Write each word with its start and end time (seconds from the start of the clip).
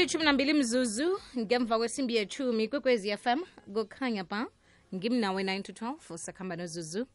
zilithumi 0.00 0.24
nambili 0.24 0.52
mzuzu 0.52 1.20
ngemva 1.38 1.78
kwesimbi 1.78 2.16
yethumi 2.16 2.68
kwekwezi 2.68 3.16
fm 3.16 3.40
kukhanya 3.74 4.24
ba 4.24 4.46
ngimnawe 4.94 5.42
9 5.42 5.62
to 5.62 5.72
12 5.72 6.16
sakhamba 6.16 6.56
nozuzu 6.56 7.06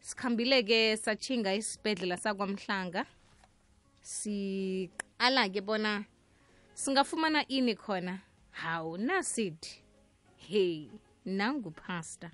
sikhambile-ke 0.00 0.96
sachinga 0.96 1.54
isibhedlela 1.54 2.16
sakwamhlanga 2.16 3.06
siqala-ke 4.02 5.60
bona 5.60 6.04
singafumana 6.74 7.48
ini 7.48 7.74
khona 7.74 8.18
hawu 8.50 8.98
nasithi 8.98 9.82
hey 10.36 10.88
nangupastor 11.24 12.30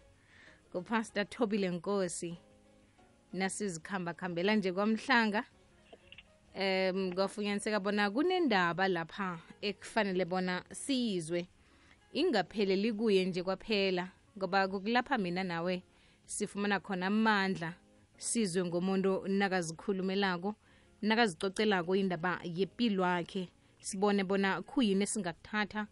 ngupastor 0.70 1.29
thobile 1.29 1.70
nkosi 1.70 2.36
nasizikhamba 3.32 4.14
khambela 4.14 4.54
nje 4.54 4.73
kwamhlanga 4.73 5.45
um 6.54 7.12
kwafunyaniseka 7.12 7.80
bona 7.80 8.10
kunendaba 8.10 8.88
lapha 8.88 9.38
ekufanele 9.60 10.24
bona 10.24 10.64
siyizwe 10.72 11.48
ingapheleli 12.12 12.93
kuye 12.93 13.24
nje 13.24 13.43
kwaphela 13.43 14.08
ngoba 14.36 14.68
kukulapha 14.68 15.18
mina 15.18 15.44
nawe 15.44 15.82
sifumana 16.24 16.80
khona 16.80 17.07
amandla 17.07 17.74
sizwe 18.16 18.64
ngomuntu 18.64 19.29
nakazikhulumelako 19.29 20.54
nakazicocelako 21.02 21.96
indaba 21.96 22.40
yempilo 22.44 23.04
sibone 23.79 24.24
bona 24.24 24.62
khuyini 24.62 25.02
esingakuthatha 25.02 25.86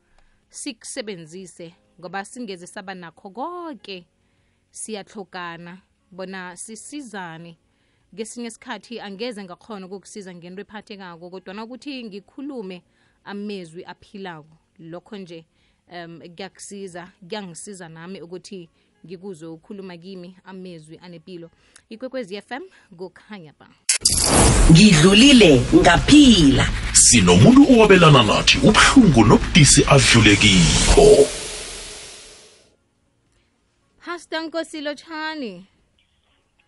sikusebenzise 0.48 1.74
ngoba 2.00 2.24
singeze 2.24 2.66
saba 2.66 2.94
nakho 2.94 3.30
konke 3.30 4.06
siyahlokana 4.70 5.82
bona 6.10 6.56
sisizane 6.56 7.58
ngesinye 8.14 8.48
isikhathi 8.48 9.00
angeze 9.00 9.44
ngakhona 9.44 9.86
ukukusiza 9.86 10.34
ngento 10.34 10.60
ephathekako 10.62 11.30
kodwana 11.30 11.64
ukuthi 11.64 12.04
ngikhulume 12.04 12.82
amezwi 13.24 13.84
aphilako. 13.84 14.56
Lokho 14.78 15.16
nje 15.16 15.44
um 15.92 16.20
kuyakusiza 16.20 17.12
kuyangisiza 17.28 17.88
nami 17.88 18.20
ukuthi 18.22 18.68
ngikuzo 19.06 19.54
ukhuluma 19.54 19.96
kimi 19.96 20.36
amezwi 20.44 20.98
anempilo 21.02 21.50
ikwekwezi 21.88 22.42
fm 22.42 22.62
kukhanya 22.96 23.52
ba 23.58 23.68
ngidlulile 24.70 25.62
ngaphila. 25.74 26.66
Sinomuntu 26.92 27.62
owabelana 27.72 28.22
nathi 28.22 28.58
ubuhlungu 28.58 29.24
nobudisi 29.24 29.84
nkosilo 29.84 30.36
kikho 30.36 31.08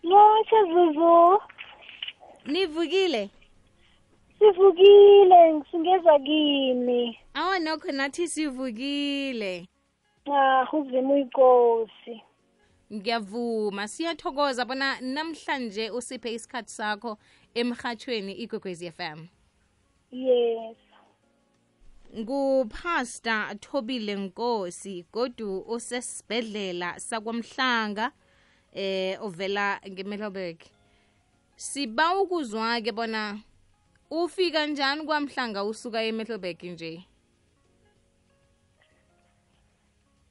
Lotsha 0.03 0.63
Zuzu, 0.65 1.41
nivukile 2.45 3.29
sivukile 4.39 5.53
ngisingeza 5.53 6.19
kimi. 6.19 7.19
awa 7.33 7.59
nokho 7.59 7.91
nathi 7.91 8.27
sivukile 8.27 9.67
Ah, 10.31 10.65
uzima 10.73 11.13
uyinkosi. 11.13 12.21
ngiyavuma 12.93 13.87
siyathokoza 13.87 14.65
bona 14.65 15.01
namhlanje 15.01 15.89
usiphe 15.89 16.33
isikhathi 16.33 16.69
sakho 16.71 17.17
emhathweni 17.55 18.33
igwegwezi 18.33 18.91
fm 18.91 19.27
Yes. 20.11 20.77
ngupastor 22.19 23.55
thobile 23.59 24.15
nkosi 24.15 25.05
godu 25.13 25.59
usesibhedlela 25.67 26.99
sakwamhlanga 26.99 28.11
eh 28.75 29.17
ovela 29.21 29.79
ngemelobek 29.89 30.59
siba 31.55 32.19
ukuzwa 32.21 32.81
ke 32.81 32.91
bona 32.91 33.37
ufika 34.11 34.65
njani 34.67 35.05
kwamhlanga 35.05 35.63
usuka 35.63 36.03
emetlobek 36.03 36.63
nje 36.63 37.03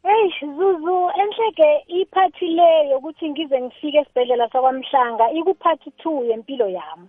Hey 0.03 0.31
Zuzu, 0.41 1.11
enhleke 1.23 1.85
iphathi 1.87 2.47
le 2.47 2.89
yokuthi 2.91 3.31
ngize 3.31 3.61
ngifike 3.61 3.99
esibhedlela 3.99 4.49
sakwamhlanga 4.51 5.31
ikuphathi 5.31 5.91
2 6.05 6.25
yempilo 6.31 6.69
yami. 6.69 7.09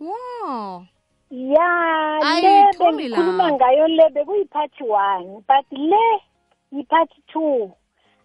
wo 0.00 0.86
Ya, 1.30 2.18
Ayi, 2.22 2.42
le 2.42 2.72
Thobela. 2.72 2.92
bengikhuluma 3.16 3.52
ngayo 3.52 3.88
le 3.88 4.10
bekuyiphathi 4.10 4.84
1, 4.84 5.40
but 5.48 5.66
le 5.70 6.04
yiphathi 6.72 7.22
2. 7.34 7.70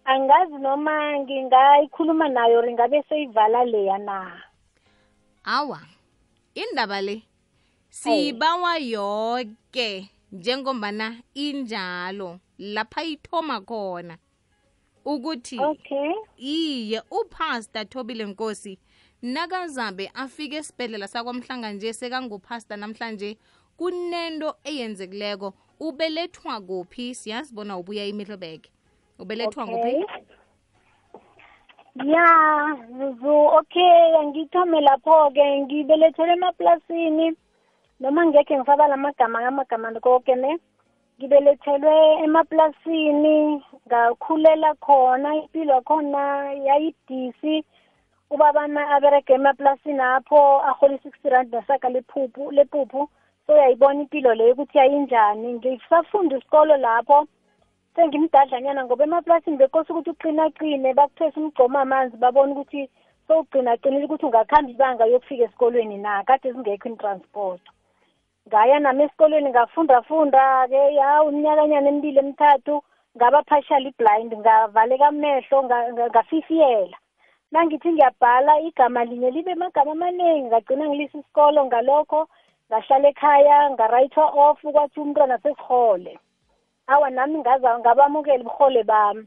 Angazi 0.08 0.56
noma 0.58 1.18
ngingayikhuluma 1.18 2.28
nayo 2.28 2.60
ringabe 2.62 3.02
seyivala 3.08 3.64
leya 3.64 3.98
na. 3.98 4.42
awa 5.44 5.80
indaba 6.54 7.00
le 7.00 7.22
sibawa 7.90 8.78
yonke 8.78 10.08
njengombana 10.32 11.16
injalo 11.34 12.40
lapha 12.58 13.02
ithoma 13.02 13.60
khona 13.60 14.16
ukuthi 15.04 15.58
Okay. 15.60 16.12
iye 16.38 17.02
upastor 17.10 17.84
thobile 17.88 18.24
nkosi 18.24 18.78
nakazabe 19.22 20.10
afike 20.14 20.56
esibhedlela 20.56 21.08
sakwamhlanga 21.08 21.72
nje 21.72 21.92
sekangupastor 21.92 22.76
namhlanje 22.78 23.36
kunento 23.76 24.56
eyenzekileko 24.64 25.54
ubelethwa 25.80 26.60
kuphi 26.60 27.14
siyazibona 27.14 27.78
ubuya 27.78 28.04
imiddleburg 28.06 28.62
ubelethwa 29.18 29.64
Okay. 29.64 30.04
Ya, 32.04 32.76
Zuzu, 32.98 33.36
okay, 33.58 34.16
angithome 34.20 34.80
lapho-ke 34.80 35.60
ngibelethelwe 35.60 36.32
emaplasini 36.32 37.36
noma 38.00 38.26
ngekhe 38.26 38.54
ngifabala 38.56 38.94
amagama 38.94 39.40
ngamagama 39.42 40.00
konke 40.00 40.34
ne 40.34 40.58
ngibelethelwe 41.18 41.94
emaplasini 42.24 43.62
ngakhulela 43.86 44.74
khona 44.84 45.34
impilo 45.34 45.74
yakhona 45.74 46.52
yayidisi 46.66 47.64
ubabana 48.30 48.80
aberege 48.94 49.32
emaplasini 49.34 50.00
apho 50.00 50.38
ahola 50.68 50.94
i-sixty 50.94 51.28
rand 51.28 51.52
nesaka 51.52 51.88
lephuphu 51.88 52.52
lepuphu 52.56 53.08
so 53.46 53.52
uyayibona 53.52 54.00
impilo 54.02 54.34
leyo 54.34 54.52
ukuthi 54.52 54.78
yayinjani 54.78 55.48
ngisafunda 55.54 56.36
isikolo 56.38 56.76
lapho 56.76 57.26
sengimdadlanyana 57.94 58.84
ngoba 58.84 59.04
emaplasini 59.04 59.56
bekose 59.56 59.92
ukuthi 59.92 60.10
uqinaqine 60.10 60.94
bakuthwesa 60.98 61.40
umgcomo 61.40 61.78
amanzi 61.78 62.16
babone 62.16 62.52
ukuthi 62.52 62.90
sowugcinaqinile 63.26 64.04
ukuthi 64.04 64.26
ungakhamba 64.26 64.70
ibanga 64.70 65.04
yokufika 65.12 65.44
esikolweni 65.44 65.98
na 65.98 66.24
kade 66.28 66.52
zingekho 66.52 66.88
in-transport 66.88 67.62
ngaya 68.48 68.78
nami 68.80 69.02
esikolweni 69.04 69.50
ngafunda-funda-ke 69.50 70.82
ya 70.98 71.08
iminyakanyana 71.28 71.88
emibili 71.88 72.18
emithathu 72.18 72.74
ngaba 73.16 73.42
partially 73.42 73.92
blind 73.98 74.30
ngavaleka 74.38 75.06
amehlo 75.06 75.58
nga- 75.64 75.92
nga- 75.92 76.10
ngafifiyela. 76.10 76.96
Nangithi 77.52 77.92
ngiyabhala 77.92 78.60
igama 78.60 79.04
linye 79.04 79.30
libe 79.30 79.52
amagama 79.52 79.92
amaningi 79.92 80.48
ngagcina 80.48 80.84
ngilisa 80.88 81.18
isikolo 81.18 81.64
ngalokho 81.66 82.28
ngahlala 82.68 83.08
ekhaya 83.08 83.70
ngarayithwa 83.70 84.26
off 84.44 84.60
kwathi 84.62 85.00
umntwana 85.00 85.38
sesihole 85.42 86.12
awa 86.88 87.10
nami 87.10 87.38
ngaza 87.38 87.78
ngabamukela 87.78 88.42
ubuhole 88.44 88.82
bami. 88.82 89.26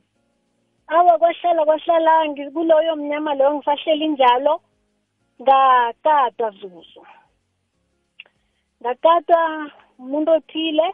Awa 0.87 1.17
kwahlala 1.19 1.65
kwahlala 1.65 2.27
ngi- 2.27 2.51
kuloyo 2.51 2.95
mnyama 2.95 3.33
loyo 3.35 3.53
ngisahleli 3.53 4.07
njalo. 4.07 4.61
Ngakatwa 5.41 6.49
zuzu. 6.51 7.01
Ngakatwa 8.81 9.71
umuntu 9.99 10.31
othile. 10.31 10.87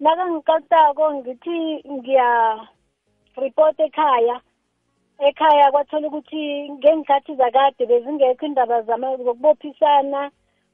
Nakangikatako 0.00 1.14
ngithi 1.14 1.58
ngiya 1.92 2.28
report 3.36 3.80
ekhaya. 3.80 4.40
Ekhaya 5.18 5.70
kwathola 5.70 6.06
ukuthi 6.08 6.70
ngengikhathi 6.72 7.34
zakade 7.36 7.86
bezingekho 7.86 8.46
indaba 8.46 8.82
zama- 8.82 9.16
zokubophisana. 9.16 10.30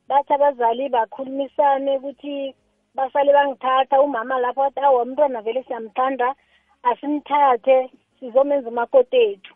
Bathi 0.08 0.32
abazali 0.32 0.88
bakhulumisane 0.88 1.96
ukuthi 1.99 2.55
basale 2.96 3.32
bangithatha 3.32 4.00
umama 4.02 4.38
lapho 4.38 4.60
wathi 4.60 4.81
awa 4.81 5.02
umntwana 5.02 5.43
vele 5.43 5.62
siyamthanda 5.62 6.34
asimthathe 6.82 7.90
sizomenza 8.20 8.69
umakoti 8.69 9.16
ethu 9.16 9.54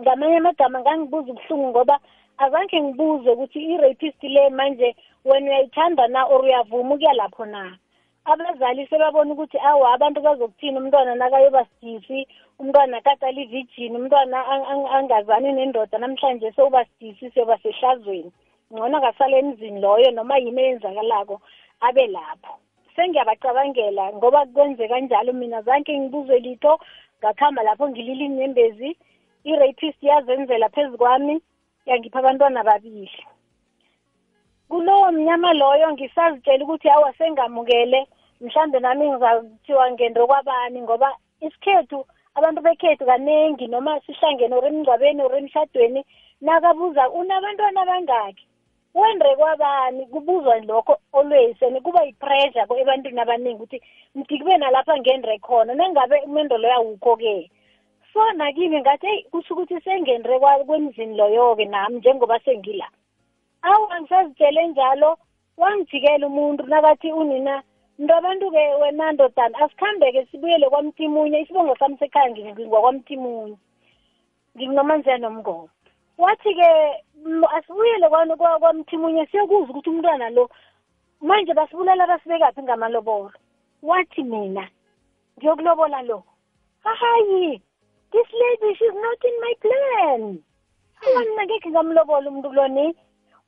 ngamanye 0.00 0.36
amagama 0.36 0.80
ngangibuza 0.80 1.32
ubuhlungu 1.32 1.68
ngoba 1.68 1.96
azange 2.38 2.76
ngibuze 2.82 3.30
ukuthi 3.30 3.58
i-rapist 3.72 4.22
le 4.22 4.50
manje 4.50 4.88
wena 5.24 5.46
uyayithanda 5.50 6.08
na 6.08 6.24
or 6.26 6.44
uyavuma 6.44 6.94
ukuya 6.94 7.12
lapho 7.12 7.44
na? 7.44 7.78
Abazali 8.24 8.86
sebabona 8.86 9.32
ukuthi 9.32 9.58
awa 9.58 9.94
abantu 9.94 10.20
bazokuthini? 10.20 10.78
Umntwana 10.78 11.14
nakayoba 11.14 11.64
sidisi 11.64 12.26
umntwana 12.58 13.00
kade 13.00 13.26
alivijini 13.26 13.96
umntwana 13.96 14.36
ang- 14.46 14.66
ang- 14.72 14.90
angazani 14.96 15.52
nendoda 15.52 15.98
namhlanje 15.98 16.52
sewuba 16.52 16.84
sidisi 16.84 17.30
siyoba 17.30 17.58
sehlazweni. 17.58 18.32
Ngcono 18.72 19.00
kasale 19.00 19.38
emzini 19.38 19.80
loyo 19.80 20.10
noma 20.10 20.36
yini 20.38 20.60
eyenzakalako. 20.62 21.40
Abe 21.80 22.06
lapho 22.06 22.58
sengiyabacabangela 22.96 24.12
ngoba 24.12 24.46
kwenzeka 24.46 25.00
njalo 25.00 25.32
mina 25.32 25.62
zanke 25.62 25.98
ngibuzwe 25.98 26.38
litho 26.38 26.80
ngakuhamba 27.18 27.62
lapho 27.62 27.88
ngilila 27.88 28.24
inyembezi 28.24 28.96
i-rapist 29.44 30.02
yazenzela 30.02 30.68
phezu 30.68 30.98
kwami 30.98 31.40
yangipha 31.86 32.18
abantwana 32.18 32.64
babili. 32.64 33.10
Kulowo 34.68 35.12
mnyama 35.12 35.52
loyo 35.52 35.92
ngisazitshela 35.92 36.64
ukuthi 36.64 36.88
awa 36.90 37.12
sengamukele 37.18 38.06
mhlambe 38.40 38.78
nami 38.80 39.10
ngizakuthiwa 39.10 39.92
ngendre 39.92 40.26
kwabani 40.26 40.82
ngoba 40.82 41.16
isikhethu 41.40 42.06
abantu 42.34 42.60
bekhethu 42.62 43.06
kaningi 43.06 43.66
noma 43.68 44.00
sihlangene 44.00 44.54
or 44.54 44.66
emngcwabeni 44.66 45.22
or 45.22 45.36
emshadweni 45.36 46.04
nakabuza 46.40 47.10
unabantwana 47.10 47.82
abangaki 47.82 48.46
wendre 48.96 49.36
kwabani? 49.36 50.06
Kubuzwa 50.06 50.60
lokho 50.60 50.96
always 51.12 51.62
and 51.62 51.80
kuba 51.82 52.02
yi-pressure 52.04 52.66
ebantwini 52.80 53.20
abaningi 53.20 53.54
ukuthi 53.62 53.82
mthi 54.14 54.38
kube 54.38 54.56
nalapha 54.56 54.96
ngendre 54.98 55.38
khona 55.38 55.74
nangabe 55.74 56.20
umendo 56.24 56.56
loyo 56.58 56.74
awukho-ke. 56.74 57.50
So 58.12 58.32
nakimi 58.32 58.80
ngathi 58.80 59.06
eyi 59.06 59.22
kusho 59.30 59.54
ukuthi 59.54 59.80
sengendre 59.80 60.38
kwa- 60.38 60.64
kwemzini 60.64 61.16
loyo-ke 61.16 61.64
nami 61.64 61.96
njengoba 61.98 62.40
sengila. 62.40 62.88
Awu 63.62 63.86
angisazitshele 63.92 64.66
njalo. 64.66 65.18
Wangijikela 65.56 66.26
umuntu 66.26 66.62
nakathi 66.66 67.12
unina 67.12 67.62
nto 67.98 68.14
abantu-ke 68.14 68.74
wena 68.80 69.12
ndodana 69.12 69.58
asikhambe-ke 69.58 70.26
sibuyele 70.30 70.68
kwamthimunye 70.68 71.40
isibongo 71.40 71.76
sami 71.76 71.96
sekhaya 71.98 72.30
ngingwakwamthimunye 72.30 73.56
nginomanziya 74.56 75.18
nomngoma. 75.18 75.68
Wathi-ke 76.18 76.68
m- 77.24 77.44
asibuyele 77.56 78.08
kwani- 78.08 78.36
kwa- 78.36 78.58
kwamthimunye 78.58 79.26
siyokuza 79.26 79.70
ukuthi 79.70 79.90
umntwana 79.90 80.30
lo 80.30 80.50
manje 81.20 81.54
basibulala 81.54 82.06
basibekaphi 82.06 82.62
ngamalobolo? 82.62 83.32
Wathi 83.82 84.22
mina 84.22 84.68
ngiyokulobola 85.38 86.02
lo 86.02 86.22
hayi 86.82 87.60
this 88.12 88.26
lady 88.32 88.74
she's 88.74 88.94
not 88.94 89.24
in 89.24 89.34
my 89.40 89.54
plan. 89.60 90.42
Awa 91.02 91.20
mina 91.24 91.44
ngekhe 91.44 91.70
ngamlobola 91.70 92.30
umuntu 92.30 92.48
kuloni 92.48 92.96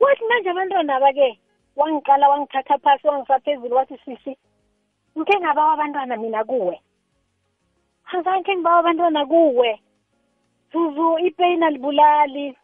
wathi 0.00 0.24
manje 0.28 0.50
abantwana 0.50 0.96
aba-ke 0.96 1.38
wangiqala 1.76 2.28
wangithatha 2.28 2.78
phasi 2.78 3.06
wangisaphezulu 3.08 3.76
wathi 3.76 3.98
sisi 4.04 4.36
ngike 5.18 5.40
ngabawa 5.40 5.72
abantwana 5.72 6.16
mina 6.16 6.44
kuwe. 6.44 6.80
Angizange 8.12 8.54
ngibawa 8.56 8.78
abantwana 8.78 9.26
kuwe. 9.26 9.80
Zuzu 10.72 11.18
ipeyini 11.18 11.64
alibulali. 11.64 12.56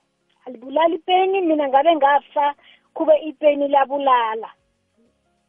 Alibulali 0.46 0.94
ipeyini 0.94 1.40
mina 1.40 1.68
ngabe 1.68 1.96
ngafa 1.96 2.54
kube 2.94 3.16
ipeyini 3.16 3.68
labulala. 3.68 4.50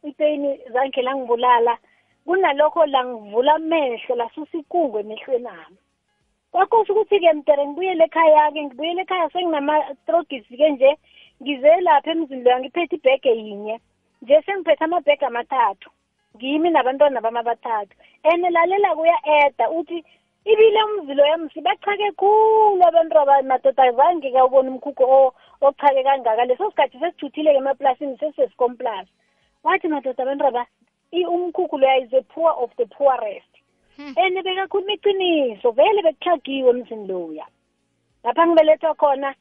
Ipeyini 0.02 0.60
zange 0.72 1.02
langibulala 1.02 1.78
kunalokho 2.24 2.86
langivula 2.86 3.54
amehlo 3.54 4.16
lasusa 4.16 4.58
ikungwe 4.58 5.00
emehlweni 5.00 5.48
ami. 5.48 5.78
Kwakhosa 6.52 6.92
ukuthi-ke 6.92 7.32
mtere 7.32 7.66
ngibuyele 7.66 8.04
ekhaya-ke 8.04 8.64
ngibuyele 8.64 9.02
ekhaya 9.02 9.30
senginama-strogisi-ke 9.30 10.70
nje 10.70 10.90
ngize 11.42 11.80
lapha 11.80 12.10
emzini 12.10 12.42
loya 12.42 12.60
ngiphethe 12.60 12.96
ibhege 12.96 13.30
yinye. 13.30 13.80
Nje 14.22 14.42
sengiphethe 14.42 14.84
amabhege 14.84 15.26
amathathu 15.26 15.90
ngimi 16.36 16.70
nabantwana 16.70 17.20
bami 17.20 17.38
abathathu. 17.38 17.94
And 18.24 18.42
lalela 18.54 18.94
kuya-eda 18.94 19.70
uthi 19.70 20.04
ibile 20.46 20.80
umzilo 20.84 21.26
yami 21.26 21.50
sibachake 21.50 22.12
khulu 22.12 22.82
abantu 22.88 23.14
madoda 23.44 23.82
azange 23.82 24.30
kawubona 24.32 24.70
umkhukhu 24.70 25.04
o- 25.04 25.34
ochake 25.60 26.02
kangaka. 26.02 26.44
Leso 26.44 26.70
sikhathi 26.70 26.98
sesithuthile-ke 26.98 27.58
emaplasini 27.58 28.18
sesesikomplas 28.18 29.06
wathi 29.64 29.88
madoda 29.88 30.22
abantu 30.22 30.46
aba 30.46 30.66
umkhukhu 31.12 31.78
loya 31.78 32.02
is 32.04 32.10
the 32.10 32.22
poor 32.22 32.52
of 32.62 32.70
the 32.76 32.86
poorest. 32.86 33.52
And 33.98 34.36
bekakhuluma 34.44 34.92
iqiniso 34.96 35.72
vele 35.74 36.02
bekuxhagiwe 36.02 36.70
emzini 36.70 37.06
loya. 37.08 37.46
Lapha 38.24 38.46
ngibelethwa 38.46 38.94
khona 38.94 39.34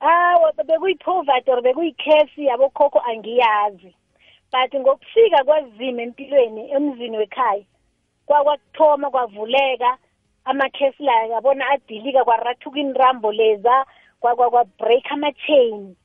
hawa 0.00 0.52
bekuyi-poverty 0.52 1.50
or 1.50 1.62
bekuyi-case 1.62 2.36
yabokhokho 2.38 3.00
angiyazi. 3.00 3.94
But 4.52 4.72
ngokufika 4.80 5.44
kwazima 5.44 6.02
empilweni 6.02 6.70
emzini 6.70 7.16
wekhaya 7.18 7.64
kwakwakuthoma 8.28 9.10
kwavuleka 9.10 9.98
amakhesi 10.44 11.02
la 11.02 11.26
yabona 11.26 11.64
adilika 11.70 12.24
kwarathuka 12.24 12.78
inrambo 12.78 13.32
leza 13.32 13.86
kwabreak 14.20 15.04
ama-chain. 15.10 15.96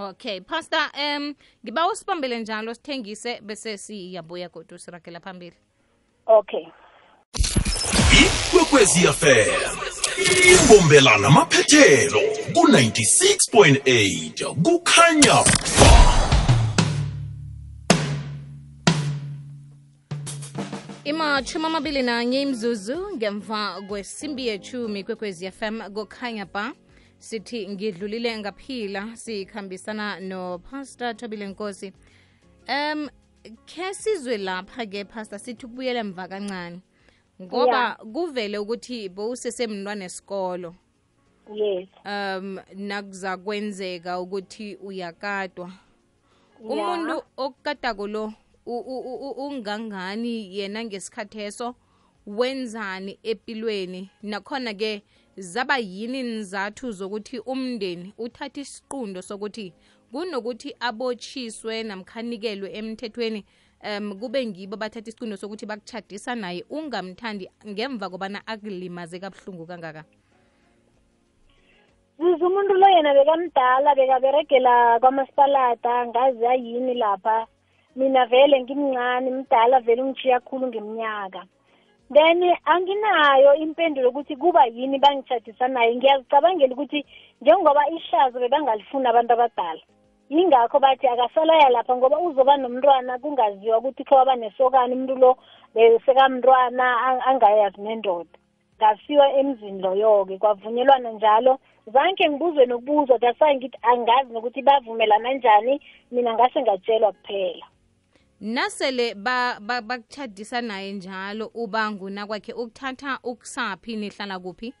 Okay 0.00 0.40
pastor 0.40 0.90
um 0.94 1.34
ngiba 1.64 1.88
usibambele 1.88 2.38
njalo 2.38 2.74
sithengise 2.74 3.40
bese 3.40 3.78
siyabuya 3.78 4.48
kodwa 4.48 4.78
sirakela 4.78 5.20
phambili. 5.20 5.56
Okay. 6.26 6.66
Ikwekwezi 8.22 9.06
fm 9.06 9.50
imbombelana 10.52 11.30
maphethelo 11.30 12.20
ku-96.8 12.54 14.54
kukhanya 14.62 15.34
ba 15.80 16.01
imachumi 21.22 21.66
amabili 21.66 22.02
nanye 22.02 22.42
imzuzu 22.42 23.16
ngemva 23.16 23.82
kwesimbi 23.88 24.46
yechumi 24.46 25.04
kwekwezi 25.04 25.50
fm 25.50 25.80
kokhanya 25.94 26.46
ba 26.46 26.72
sithi 27.18 27.68
ngidlulile 27.68 28.38
ngaphila 28.38 29.16
sikhambisana 29.16 30.20
nopastor 30.20 31.16
thobile 31.16 31.46
nkosi. 31.46 31.92
Um 32.68 33.08
khe 33.66 33.94
sizwe 33.94 34.36
lapha-ke 34.38 35.04
pastor 35.04 35.38
sithi 35.38 35.66
ukubuyela 35.66 36.00
emva 36.00 36.28
kancane 36.28 36.80
ngoba 37.42 37.98
kuvele 38.12 38.58
ukuthi 38.58 39.08
bowusesemntwana 39.08 40.04
esikolo. 40.04 40.74
Yes. 41.54 41.88
Um 42.04 42.58
nakuza 42.74 43.36
kwenzeka 43.36 44.20
ukuthi 44.20 44.76
uyakadwa 44.76 45.70
yeah. 46.60 46.72
umuntu 46.72 47.22
okukadako 47.36 48.06
lo 48.06 48.32
ungangani 48.66 50.58
yena 50.58 50.84
ngesikhatheso 50.84 51.74
wenzani 52.26 53.18
empilweni 53.22 54.10
nakhona-ke 54.22 55.02
zaba 55.36 55.78
yini 55.78 56.22
nizathu 56.22 56.90
zokuthi 56.90 57.38
umndeni 57.38 58.14
uthathe 58.18 58.60
isiqundo 58.60 59.22
sokuthi 59.22 59.72
kunokuthi 60.12 60.76
abotshiswe 60.80 61.82
namkhanikelwe 61.82 62.72
emthethweni 62.72 63.44
um 63.84 64.18
kube 64.20 64.46
ngibo 64.46 64.76
bathatha 64.76 65.08
isiqundo 65.08 65.36
sokuthi 65.36 65.66
bakuchadisa 65.66 66.34
naye 66.34 66.64
ungamthandi 66.70 67.48
ngemva 67.66 68.10
kobana 68.10 68.46
akulimaze 68.46 69.18
kabuhlungu 69.18 69.66
kangaka? 69.66 70.04
Zize 72.18 72.44
umuntu 72.44 72.74
lo 72.74 72.88
yena 72.88 73.14
bekamdala 73.14 73.94
bekaberegela 73.94 75.00
kwamasipalata 75.00 76.06
ngazi 76.06 76.46
ayini 76.46 76.94
lapha 76.94 77.46
mina 77.96 78.26
vele 78.26 78.60
ngimncane 78.62 79.30
mdala 79.30 79.80
vele 79.80 80.02
ungishiya 80.02 80.40
khulu 80.40 80.66
ngeminyaka 80.66 81.42
then 82.12 82.42
anginayo 82.64 83.54
impendulo 83.54 84.08
ukuthi 84.08 84.36
kuba 84.36 84.66
yini 84.66 84.98
bangitshadisa 84.98 85.68
naye. 85.68 85.96
Ngiyazicabangela 85.96 86.74
ukuthi 86.74 87.04
njengoba 87.40 87.88
ishazo 87.90 88.38
bebangalifuni 88.40 89.06
abantu 89.08 89.32
abadala 89.32 89.80
yingakho 90.30 90.78
bathi 90.80 91.06
akasalaya 91.08 91.68
lapha 91.68 91.96
ngoba 91.96 92.18
uzoba 92.20 92.56
nomntwana 92.56 93.18
kungaziwa 93.18 93.78
ukuthi 93.78 94.04
khe 94.04 94.14
waba 94.14 94.36
nesokana 94.36 94.94
umuntu 94.94 95.16
lo 95.16 95.36
besekamntwana 95.74 96.84
ang- 97.06 97.22
angayazi 97.30 97.80
nendoda. 97.80 98.36
Ngasiwa 98.76 99.32
emzini 99.32 99.82
loyo-ke 99.82 100.38
kwavunyelwana 100.38 101.10
njalo. 101.12 101.58
Zange 101.86 102.28
ngibuzwe 102.28 102.66
nokubuzwa 102.66 103.18
dasaye 103.18 103.56
ngithi 103.56 103.78
angazi 103.82 104.32
nokuthi 104.32 104.62
bavumelana 104.62 105.32
njani 105.32 105.80
mina 106.12 106.34
ngase 106.34 106.60
ngatshelwa 106.62 107.12
kuphela. 107.12 107.66
Nasele 108.42 109.14
ba- 109.14 109.58
ba- 109.60 109.80
bakuchadisa 109.80 110.60
naye 110.60 110.92
njalo 110.92 111.46
uba 111.54 111.90
nguna 111.90 112.26
kwakhe 112.26 112.52
ukuthatha 112.52 113.18
ukusaphi 113.22 113.96
nihlala 113.96 114.38
kuphi? 114.38 114.74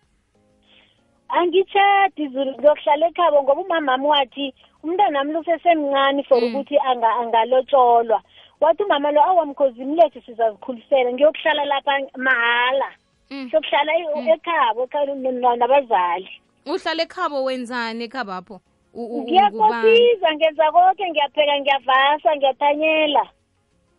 Angitshadi 1.28 2.28
zulu 2.28 2.52
ngiyokuhlala 2.58 3.06
ekhabo 3.08 3.42
ngoba 3.42 3.60
umamami 3.62 4.06
wathi 4.06 4.54
umntanami 4.82 5.32
lusesemncane 5.32 6.22
for 6.28 6.38
ukuthi 6.44 6.76
anga- 6.78 7.16
angalotsholwa 7.22 8.22
wathi 8.60 8.82
umama 8.82 9.10
lo 9.12 9.22
awamkhozi 9.22 9.84
mlethe 9.84 10.20
sizazikhulisela 10.20 11.12
ngiyokuhlala 11.12 11.64
lapha 11.64 11.92
mahala. 12.16 12.88
Mm. 13.30 13.48
siyokuhlala 13.50 13.92
e- 13.96 14.30
ekhabo 14.34 14.84
ekhaya 14.84 15.14
n- 15.14 15.58
nabazali. 15.58 16.28
Uhlala 16.66 17.02
ekhabo 17.02 17.44
wenzani 17.44 18.04
ekhabapho 18.04 18.60
U- 18.94 19.00
u- 19.00 19.06
ungubani? 19.06 19.24
ngiyakosiza 19.24 20.28
ngenza 20.36 20.72
konke 20.72 21.04
ngiyapheka 21.10 21.54
ngiyavasa 21.60 22.36
ngiyathanyela. 22.36 23.24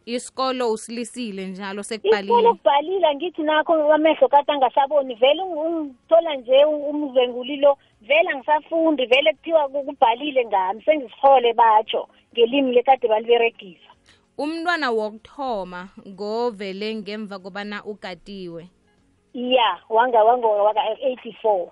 Isikolo 0.05 0.71
usilisile 0.71 1.47
njalo 1.47 1.81
isikolo 1.81 1.83
sekubhalile 1.83 2.49
kubhalile 2.49 3.07
angithi 3.07 3.41
nakho 3.43 3.93
amehlo 3.93 4.27
kade 4.27 4.51
angasaboni. 4.51 5.15
Vele 5.15 5.41
ung- 5.41 5.57
ungithola 5.67 6.35
nje 6.35 6.65
umzwengulilo 6.65 7.77
vele 8.01 8.29
angisafundi 8.29 9.05
vele 9.05 9.33
kuthiwa 9.33 9.69
ku- 9.69 9.83
kubhalile 9.83 10.45
ngami 10.45 10.81
sengisihole 10.83 11.53
batsho 11.53 12.07
ngelimi 12.33 12.71
lekade 12.71 13.07
baliberegisa. 13.07 13.89
Umntwana 14.37 14.91
wokuthoma 14.91 15.89
ngovele 16.07 16.95
ngemva 16.95 17.39
kobana 17.39 17.83
ukatiwe 17.85 18.67
ya 19.33 19.79
wanga 19.89 20.23
wanga 20.23 20.47
waka-eighty 20.47 21.33
four 21.41 21.71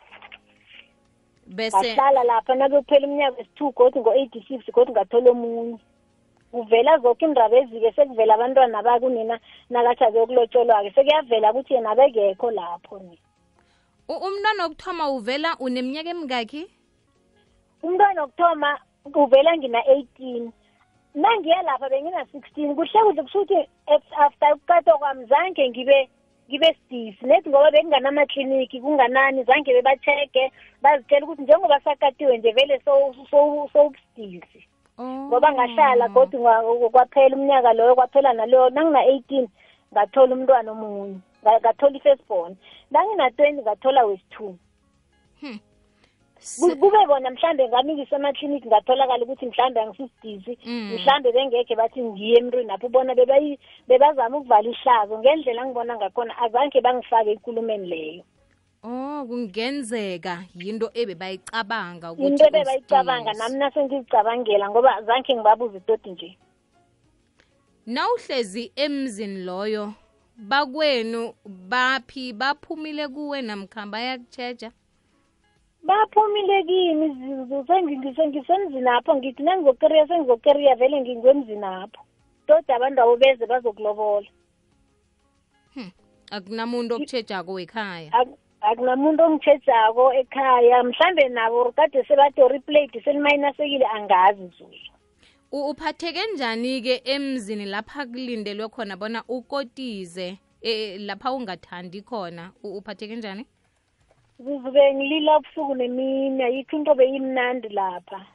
bese 1.48 1.78
ngahlala 1.94 2.24
lapha 2.24 2.56
nakuyokuphela 2.56 3.08
umnyaka 3.08 3.38
wesithu 3.38 3.72
godi 3.72 4.00
ngo-eighty 4.00 4.46
six 4.48 4.72
godi 4.74 4.92
ngathola 4.92 5.32
omunye. 5.32 5.78
Kuvela 6.52 6.98
zonke 6.98 7.26
indaba 7.26 7.58
ezike 7.58 7.92
sekuvela 7.92 8.34
abantwana 8.36 8.84
bakunina 8.84 9.40
nakathi 9.70 10.04
akuyokulotsholwa-ke 10.04 10.92
sekuyavela 10.96 11.52
ukuthi 11.52 11.74
yena 11.74 11.96
bekekho 11.96 12.52
lapho 12.52 13.00
ni 13.00 13.18
umntwana 14.08 14.64
wokuthoma 14.64 15.10
uvela 15.10 15.50
uneminyaka 15.60 16.10
emingakhi 16.10 16.68
umntwana 17.84 18.22
wokuthoma 18.22 18.80
uvela 19.16 19.58
ngina-eighteen 19.58 20.52
nangiya 21.16 21.62
lapha 21.62 21.90
bengina-sixteen 21.90 22.76
kuhle 22.76 23.00
kuhle 23.04 23.24
kusho 23.24 23.42
ukuthi 23.42 23.60
af- 23.88 24.14
after 24.18 24.54
ukuqatwa 24.54 24.98
kwami 24.98 25.26
zange 25.26 25.70
ngibe 25.70 26.10
ngibe 26.50 26.74
stiff 26.74 27.22
nethi 27.22 27.50
ngoba 27.50 27.72
bekunganamakliniki 27.72 28.82
kunganani 28.82 29.44
zange 29.44 29.74
bebatsheke 29.74 30.52
bazitshela 30.82 31.26
ukuthi 31.26 31.42
njengoba 31.42 31.80
sakatiwe 31.80 32.38
nje 32.38 32.52
vele 32.52 32.82
sowubustiff 32.86 34.44
oh. 34.56 34.71
Ngoba 35.04 35.52
ngahlala 35.54 36.10
kodwa 36.10 36.54
kwaphela 36.92 37.36
umnyaka 37.36 37.74
loyo 37.74 37.96
kwaphela 37.96 38.34
naloyo 38.34 38.70
nangina-eighteen 38.70 39.48
ngathola 39.94 40.36
umntwana 40.36 40.72
omunye 40.72 41.18
nga- 41.44 41.60
ngathola 41.60 41.98
i-first 41.98 42.24
born 42.28 42.56
nangina-twenty 42.92 43.62
ngathola 43.62 44.06
wesi-two 44.06 44.56
Hmm. 45.42 45.58
Ku- 46.60 46.76
kube 46.78 47.06
bona 47.08 47.30
mhlambe 47.30 47.68
ngamikisa 47.70 48.16
emakliniki 48.16 48.68
ngatholakala 48.68 49.24
ukuthi 49.24 49.46
mhlambe 49.46 49.82
angisisidisi 49.82 50.58
Mm. 50.66 50.94
mhlambe 50.94 51.32
bengekhe 51.32 51.76
bathi 51.76 52.02
ngiye 52.04 52.38
emntwini 52.38 52.72
apho 52.72 52.90
bona 52.90 53.14
bebazama 53.88 54.38
ukuvala 54.38 54.70
ihlazo. 54.70 55.18
Ngendlela 55.20 55.66
ngibona 55.66 55.98
ngakhona 55.98 56.34
azange 56.38 56.82
bangifake 56.82 57.32
ekulumeni 57.32 57.88
leyo. 57.88 58.24
Oh 58.84 59.26
kungenzeka 59.28 60.44
yinto 60.56 60.90
ebebayicabanga 60.94 62.12
ukuthi 62.12 62.28
into 62.28 62.46
ebebayicabanga. 62.48 63.32
usidisi. 63.32 63.40
nami 63.44 63.58
nasengizicabangela 63.60 64.70
ngoba 64.70 65.02
zange 65.02 65.34
ngibabuze 65.36 65.80
toti 65.80 66.12
nje. 66.12 66.38
Nawuhlezi 67.86 68.72
emzini 68.76 69.44
loyo 69.44 69.94
bakwenu 70.38 71.34
baphi? 71.46 72.34
Baphumile 72.34 73.08
kuwe 73.08 73.42
namkhamba 73.42 74.00
yakutsheja 74.00 74.72
baphumile 75.84 76.64
kimi 76.64 77.08
zizu 77.10 77.66
sengisemzini 78.16 78.90
apho. 78.90 79.16
Ngithi 79.16 79.44
nangizokeriya 79.44 80.08
sengizokeriya 80.08 80.76
vele 80.76 81.02
ngingwemzini 81.02 81.66
apho. 81.66 82.02
Todi 82.48 82.72
abantu 82.74 83.02
abo 83.02 83.18
beze 83.18 83.46
bazokulobola 83.46 84.28
akunamuntu 86.32 86.96
okutshejako 86.96 87.52
wekhaya. 87.54 88.12
Ak- 88.14 88.38
akunamuntu 88.62 89.24
ongitshejako 89.24 90.14
ekhaya 90.14 90.84
mhlambe 90.84 91.30
nabo 91.30 91.72
kade 91.72 92.04
sebathi 92.04 92.42
oriplate 92.42 93.02
selimayinasekile 93.02 93.86
angazi 93.86 94.48
zuzu 94.48 94.92
U- 95.52 95.70
uphatheke 95.70 96.20
njani-ke 96.34 97.02
emzini 97.06 97.66
lapha 97.66 98.06
kulindelwe 98.06 98.68
khona 98.70 98.98
bona 98.98 99.24
ukotize 99.28 100.38
eh, 100.62 101.02
lapha 101.02 101.32
ungathandi 101.34 102.02
khona? 102.02 102.52
U- 102.64 102.78
uphatheke 102.78 103.16
njani? 103.16 103.46
Zuzu 104.40 104.72
bengilila 104.72 105.38
ubusuku 105.38 105.76
nemini 105.76 106.44
ayikho 106.44 106.78
into 106.78 106.96
beyimnandi 106.96 107.70
lapha. 107.70 108.26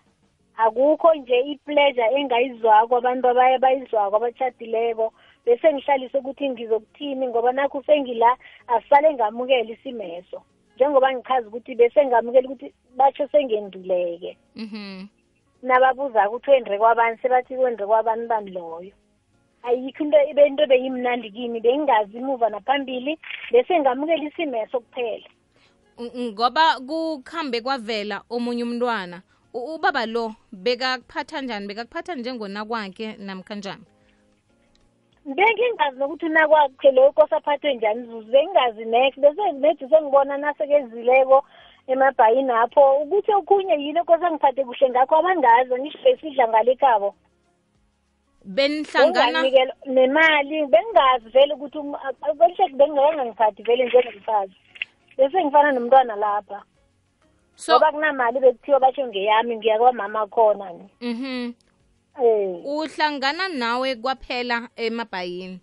Akukho 0.56 1.14
nje 1.14 1.40
i-pleasure 1.40 2.10
engayizwako 2.20 2.96
abantu 2.96 3.28
abaye 3.28 3.58
bayizwako 3.58 4.16
abatshadileko 4.16 5.12
bese 5.46 5.72
ngihlalise 5.72 6.18
ukuthi 6.18 6.50
ngizokuthini 6.50 7.28
ngoba 7.28 7.52
nakho 7.52 7.82
sengila 7.86 8.36
asale 8.66 9.14
ngamukela 9.14 9.70
isimeso. 9.70 10.42
Njengoba 10.76 11.12
ngichaza 11.14 11.48
ukuthi 11.48 11.74
bese 11.74 12.06
ngamukela 12.06 12.48
ukuthi 12.48 12.72
batsho 12.96 13.28
sengenduleke. 13.28 14.36
Mhm. 14.56 15.06
Nababuza 15.62 16.28
ukuthi 16.28 16.50
wendre 16.50 16.78
kwabani 16.78 17.18
sebathi 17.22 17.56
wendre 17.56 17.86
kwabani 17.86 18.26
bani 18.26 18.50
loyo. 18.50 18.92
Ayikho 19.62 20.04
into 20.04 20.18
into 20.46 20.66
beyimnandi 20.66 21.30
kimi 21.30 21.60
bengingazi 21.60 22.16
imuva 22.18 22.50
naphambili 22.50 23.18
bese 23.52 23.80
ngamukela 23.80 24.24
isimeso 24.24 24.80
kuphela. 24.80 25.28
Ng- 25.98 26.32
ngoba 26.32 26.80
kukhambe 26.80 27.60
kwavela 27.60 28.22
omunye 28.30 28.64
umntwana. 28.64 29.22
Ubaba 29.54 30.06
lo 30.06 30.34
bekakuphatha 30.52 31.40
njani? 31.40 31.66
Bekakuphatha 31.66 32.14
njengona 32.14 32.64
kwakhe 32.64 33.16
namkhanjani 33.18 33.95
bengingazi 35.26 35.98
nokuthi 35.98 36.26
unakwakhe 36.26 36.90
loyo 36.90 37.12
kosi 37.12 37.34
aphathwe 37.34 37.74
njani 37.74 38.06
zuzu 38.06 38.30
bengingazi 38.32 38.84
next. 38.84 39.18
Bese 39.18 39.52
nethi 39.52 39.88
sengibona 39.88 40.36
nasekezileko 40.36 41.44
emabhayini 41.86 42.52
apho 42.52 42.98
ukuthi 43.02 43.32
okhunye 43.32 43.74
yini 43.74 44.04
kosi 44.04 44.24
angiphathe 44.24 44.64
kuhle 44.64 44.90
ngakho 44.90 45.16
abangazi 45.16 45.74
ngisho 45.74 45.98
besidla 46.04 46.48
ngalekhabo 46.48 47.14
benihlangana 48.44 49.42
benganikela 49.42 49.74
nemali 49.86 50.66
bengingazi 50.72 51.28
vele 51.34 51.54
ukuthi 51.54 51.78
belihle 52.38 52.76
bengingangangiphathi 52.78 53.62
vele 53.62 53.84
njengomfazi. 53.86 54.56
Bese 55.16 55.44
ngifana 55.44 55.72
nomntwana 55.72 56.16
lapha. 56.16 56.62
So 57.56 57.72
ngoba 57.72 57.92
kunamali 57.92 58.40
bekuthiwa 58.40 58.80
basho 58.80 59.06
ngeyami 59.06 59.56
ngiya 59.56 59.78
kwamama 59.78 60.26
khona 60.26 60.72
ni 60.72 60.84
mhm. 61.00 61.52
Uhlangana 62.64 63.48
nawe 63.48 63.94
kwaphela 63.96 64.68
emabhayini. 64.76 65.60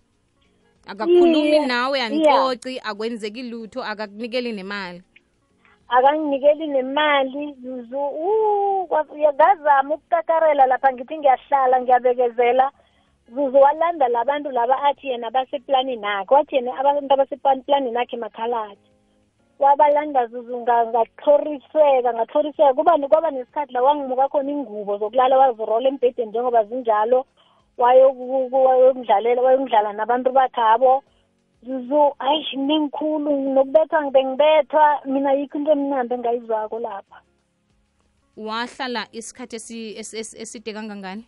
Akakhulumi 0.86 1.48
Iye, 1.48 1.66
nawe 1.66 1.98
iya. 1.98 2.06
anicoci 2.06 2.80
akwenzeki 2.84 3.42
lutho 3.42 3.82
akakunikeli 3.84 4.52
nemali. 4.52 5.02
Akanginikeli 5.88 6.66
nemali 6.66 7.52
zuzu. 7.62 7.98
Uh, 7.98 8.86
kwa- 8.88 9.06
ngazama 9.32 9.94
ukukakarela 9.94 10.66
lapha 10.66 10.92
ngithi 10.92 11.18
ngiyahlala 11.18 11.80
ngiyabekezela. 11.80 12.70
Zuzu 13.34 13.56
walanda 13.56 14.08
labantu 14.08 14.50
laba 14.50 14.82
athi 14.82 15.08
yena 15.08 15.30
baseplanini 15.30 16.06
akhe 16.06 16.34
wathi 16.34 16.54
yena 16.56 16.78
abantu 16.78 17.14
abaseplanini 17.14 17.96
akhe 17.96 18.16
makhaladi 18.16 18.80
wabalanda 19.58 20.26
zuzu 20.26 20.60
nga- 20.60 20.86
ngatlhoriseka 20.86 22.12
ngatlhoriseka 22.14 22.74
kuba 22.74 22.98
kwaba 23.08 23.30
nesikhathi 23.30 23.72
la 23.72 23.82
wangimuka 23.82 24.28
khona 24.28 24.50
ingubo 24.50 24.98
zokulala 24.98 25.38
wazirola 25.38 25.88
embhedeni 25.88 26.30
njengoba 26.30 26.64
zinjalo. 26.64 27.26
Wayoku- 27.78 28.50
ku- 28.50 28.64
wayokudlalela 28.64 29.42
wayokudlala 29.42 29.92
nabantu 29.92 30.30
bakhabo 30.32 31.02
zuzu 31.62 32.14
hayi 32.18 32.56
ningikhulu 32.56 33.30
nokubethwa 33.54 34.10
bengibethwa 34.10 35.00
mina 35.04 35.32
yikho 35.32 35.58
into 35.58 35.72
emnandi 35.72 36.14
engayizwako 36.14 36.78
lapha. 36.78 37.18
Wahlala 38.36 39.06
isikhathi 39.12 39.56
esi- 39.56 39.94
esi- 39.98 40.18
esi- 40.18 40.38
eside 40.42 40.72
kangangani? 40.72 41.24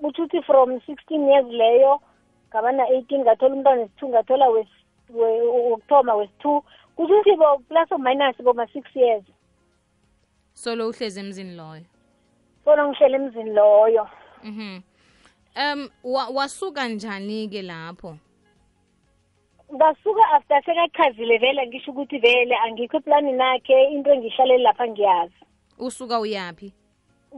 Kutho 0.00 0.22
ukuthi 0.24 0.42
from 0.42 0.80
sixteen 0.86 1.28
years 1.28 1.46
leyo 1.46 2.00
ngaba 2.50 2.72
na-eighteen 2.72 3.20
ngathola 3.22 3.54
umntwana 3.54 3.80
wesi-two 3.82 4.08
ngathola 4.08 4.46
wes- 4.46 4.56
we- 4.56 4.81
wokuthoma 5.10 6.14
wesi-two 6.14 6.62
kutho 6.96 7.14
ukuthi 7.20 7.36
bo 7.36 7.58
plus 7.68 7.88
or 7.90 7.98
minus 7.98 8.36
boma-six 8.42 8.84
years. 8.94 9.24
Solo 10.54 10.88
uhlezi 10.88 11.20
emzini 11.20 11.56
loyo? 11.56 11.84
Solo 12.64 12.88
ngihlele 12.88 13.16
emzini 13.16 13.50
loyo. 13.50 14.08
Mhm. 14.44 14.82
Um 15.56 15.88
wa, 16.02 16.28
wasuka 16.28 16.88
njani-ke 16.88 17.62
lapho? 17.62 18.16
Ngasuka 19.74 20.30
after 20.34 20.62
sekachazile 20.64 21.38
vele 21.38 21.66
ngisho 21.66 21.90
ukuthi 21.90 22.18
vele 22.18 22.56
angikho 22.56 22.96
eplanini 22.96 23.42
akhe 23.42 23.92
into 23.92 24.10
engihlaleli 24.10 24.62
lapha 24.62 24.88
ngiyazi. 24.88 25.34
Usuka 25.78 26.20
uyaphi? 26.20 26.72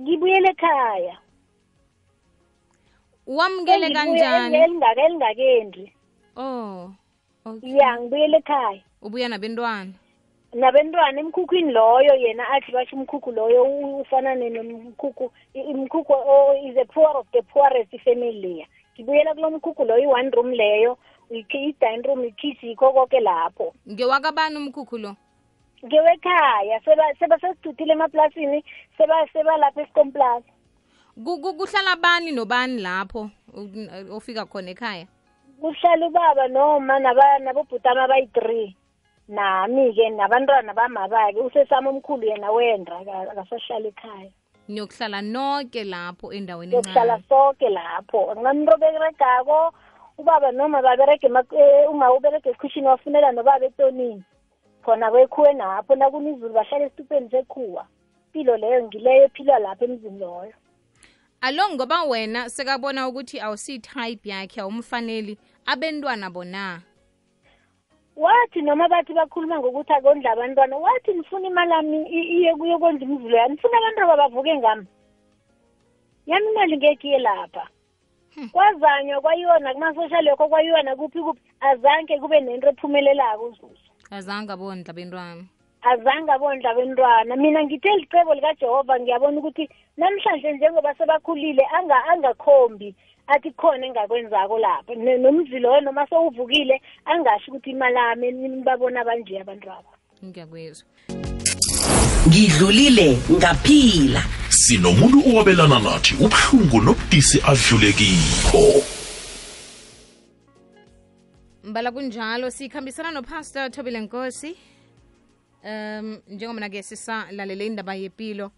Ngibuyele 0.00 0.48
ekhaya. 0.48 1.18
Wamukele 3.26 3.90
kanjani? 3.90 4.56
elingakendi 4.56 5.92
oh. 6.36 6.92
Okay. 7.44 7.76
ya 7.76 8.00
ngibuyele 8.00 8.36
ekhaya 8.36 8.80
ubuya 9.02 9.28
nabentwana? 9.28 9.92
Nabentwana 10.54 11.20
emkhukhwini 11.20 11.72
loyo 11.72 12.14
yena 12.14 12.48
athi 12.50 12.72
basho 12.72 12.96
umkhukhu 12.96 13.32
loyo 13.32 13.64
u- 13.64 14.00
ufana 14.00 14.34
ne- 14.34 14.50
nomkhukhu 14.50 15.32
i- 15.54 15.60
imkhukhu 15.70 16.12
o- 16.12 16.54
is 16.70 16.76
a 16.78 16.84
poor 16.84 17.16
of 17.16 17.26
the 17.32 17.42
poorest 17.42 17.90
family 18.04 18.32
leya. 18.40 18.66
Ngibuyela 18.94 19.34
kulo 19.34 19.50
mkhukhu 19.50 19.84
loyo 19.84 20.02
i-one 20.02 20.30
room 20.30 20.50
leyo 20.52 20.98
ikhi- 21.30 21.68
i-dine 21.68 22.02
room 22.02 22.24
ikhisi 22.24 22.66
yikho 22.68 22.92
koke 22.92 23.20
lapho. 23.20 23.74
Ngewakabani 23.90 24.56
umkhukhu 24.56 24.98
lo? 24.98 25.16
Ngewekhaya 25.84 26.80
seba 26.84 27.02
seba 27.18 27.38
sesidudile 27.40 27.92
emaplasini 27.92 28.64
seba 28.98 29.26
sebalapha 29.32 29.82
esikomplaza 29.82 30.46
Ku- 31.24 31.40
ku- 31.40 31.54
kuhlala 31.54 31.96
bani 31.96 32.32
nobani 32.32 32.80
lapho 32.82 33.30
u- 33.54 34.16
ofika 34.16 34.46
khona 34.46 34.70
ekhaya? 34.70 35.06
Kuhlala 35.60 36.06
ubaba 36.06 36.48
noma 36.48 36.98
nabobhutama 36.98 38.04
abayi-three. 38.04 38.76
Nami-ke 39.28 40.10
nabantwana 40.10 40.74
bamabake 40.74 41.40
usesami 41.40 41.88
omkhulu 41.88 42.26
yena 42.26 42.50
wenda 42.52 42.96
aka- 42.98 43.30
akasahlala 43.32 43.88
ekhaya. 43.88 44.30
Niyokuhlala 44.68 45.22
nonke 45.22 45.84
lapho 45.84 46.32
endaweni 46.32 46.74
yokuhlala 46.74 47.20
soke 47.28 47.68
lapho. 47.68 48.30
Akunamuntu 48.30 48.72
oberegako 48.74 49.72
ubaba 50.18 50.52
noma 50.52 50.82
baberege 50.82 51.26
eh, 51.56 51.90
uma 51.90 52.12
uberege 52.12 52.48
esikhwishini 52.50 52.86
wafunela 52.86 53.32
nobaba 53.32 53.64
etonini. 53.66 54.22
Khona 54.84 55.10
kwekhuwe 55.10 55.52
napho 55.54 55.94
nakunizulu 55.96 56.52
bahlala 56.54 56.84
esitupeni 56.84 57.30
sekhuwa. 57.30 57.86
Impilo 58.34 58.56
leyo 58.56 58.82
ngileyo 58.84 59.24
ephilwa 59.24 59.58
lapho 59.58 59.84
emzini 59.84 60.18
loyo. 60.18 60.52
Alo 61.46 61.62
ngoba 61.74 62.02
wena 62.08 62.48
sekabona 62.50 63.08
ukuthi 63.08 63.36
awusi-type 63.40 64.28
yakhe 64.28 64.60
awumfaneli. 64.60 65.38
Abentwana 65.66 66.30
bona? 66.30 66.80
Wathi 68.16 68.62
noma 68.62 68.88
bathi 68.88 69.12
bakhuluma 69.14 69.58
ngokuthi 69.58 69.92
akondla 69.92 70.30
abantwana 70.32 70.76
wathi 70.76 71.12
nifuna 71.14 71.46
imali 71.48 71.70
yami 71.72 71.98
i- 72.08 72.28
iye 72.36 72.54
kuyokondla 72.54 73.04
imvulo 73.06 73.36
yami. 73.36 73.54
Nifuna 73.54 73.78
abantwana 73.78 74.16
bavuke 74.16 74.54
ngami. 74.58 74.86
Yami 76.26 76.46
imali 76.50 76.76
ngeke 76.76 77.08
iye 77.08 77.18
lapha. 77.18 77.68
Kwazanywa 78.52 79.20
kwayiwa 79.20 79.58
nakuma-social 79.58 80.26
yokho 80.26 80.48
kwayiwa 80.48 80.82
nakuphi 80.82 81.18
kuphi. 81.22 81.40
Azange 81.60 82.18
kube 82.18 82.40
nento 82.40 82.68
ephumelelako 82.68 83.44
uzuzu 83.44 83.90
azange 84.10 84.52
abondla 84.52 84.90
abentwana. 84.90 85.44
Azange 85.90 86.32
abondla 86.32 86.70
abentwana. 86.70 87.36
Mina 87.36 87.64
ngithe 87.64 87.88
licebo 88.00 88.34
likajehova 88.34 89.00
ngiyabona 89.00 89.38
ukuthi 89.38 89.68
namhlanje 89.96 90.52
njengoba 90.52 90.94
sebakhulile 90.94 91.62
anga- 91.76 92.04
angakhombi 92.12 92.94
athi 93.26 93.50
khona 93.50 93.86
engakwenzako 93.86 94.58
lapha. 94.58 94.94
Ne- 94.94 95.18
nomzi 95.18 95.58
loyo 95.58 95.80
noma 95.80 96.06
sowuvukile 96.06 96.80
angasho 97.04 97.52
ukuthi 97.52 97.70
imali 97.70 97.98
ami 97.98 98.32
nibabona 98.32 99.04
banje 99.04 99.40
abantu 99.40 99.70
aba 99.70 99.90
ngiyakwezwa 100.24 100.86
ngidlulile 102.28 103.18
ngaphila. 103.32 104.22
Sinomuntu 104.48 105.18
owabelana 105.28 105.78
nathi 105.78 106.14
ubuhlungu 106.24 106.80
nobudisi 106.80 107.38
adlulekikho 107.50 108.64
mbala 111.64 111.92
kunjalo 111.92 112.50
sikhambisana 112.50 113.10
nopastor 113.10 113.70
thobile 113.70 114.00
nkosi. 114.00 114.56
Um 115.64 116.20
njengoba 116.28 116.60
nake 116.60 116.82
sisalalele 116.82 117.66
indaba 117.66 117.94
yepilo 117.94 118.52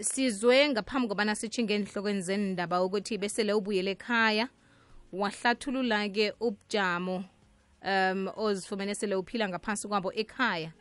sizwe 0.00 0.68
ngaphambi 0.68 1.08
kobana 1.08 1.34
sitshinge 1.34 1.74
enhlokweni 1.74 2.20
zendaba 2.20 2.82
ukuthi 2.82 3.18
besele 3.18 3.52
ubuyele 3.52 3.90
ekhaya 3.90 4.48
wahlathulula-ke 5.12 6.32
ubujamo 6.40 7.24
um 7.82 8.28
ozifumene 8.36 8.94
sele 8.94 9.14
uphila 9.14 9.48
ngaphansi 9.48 9.88
kwabo 9.88 10.12
ekhaya 10.12 10.72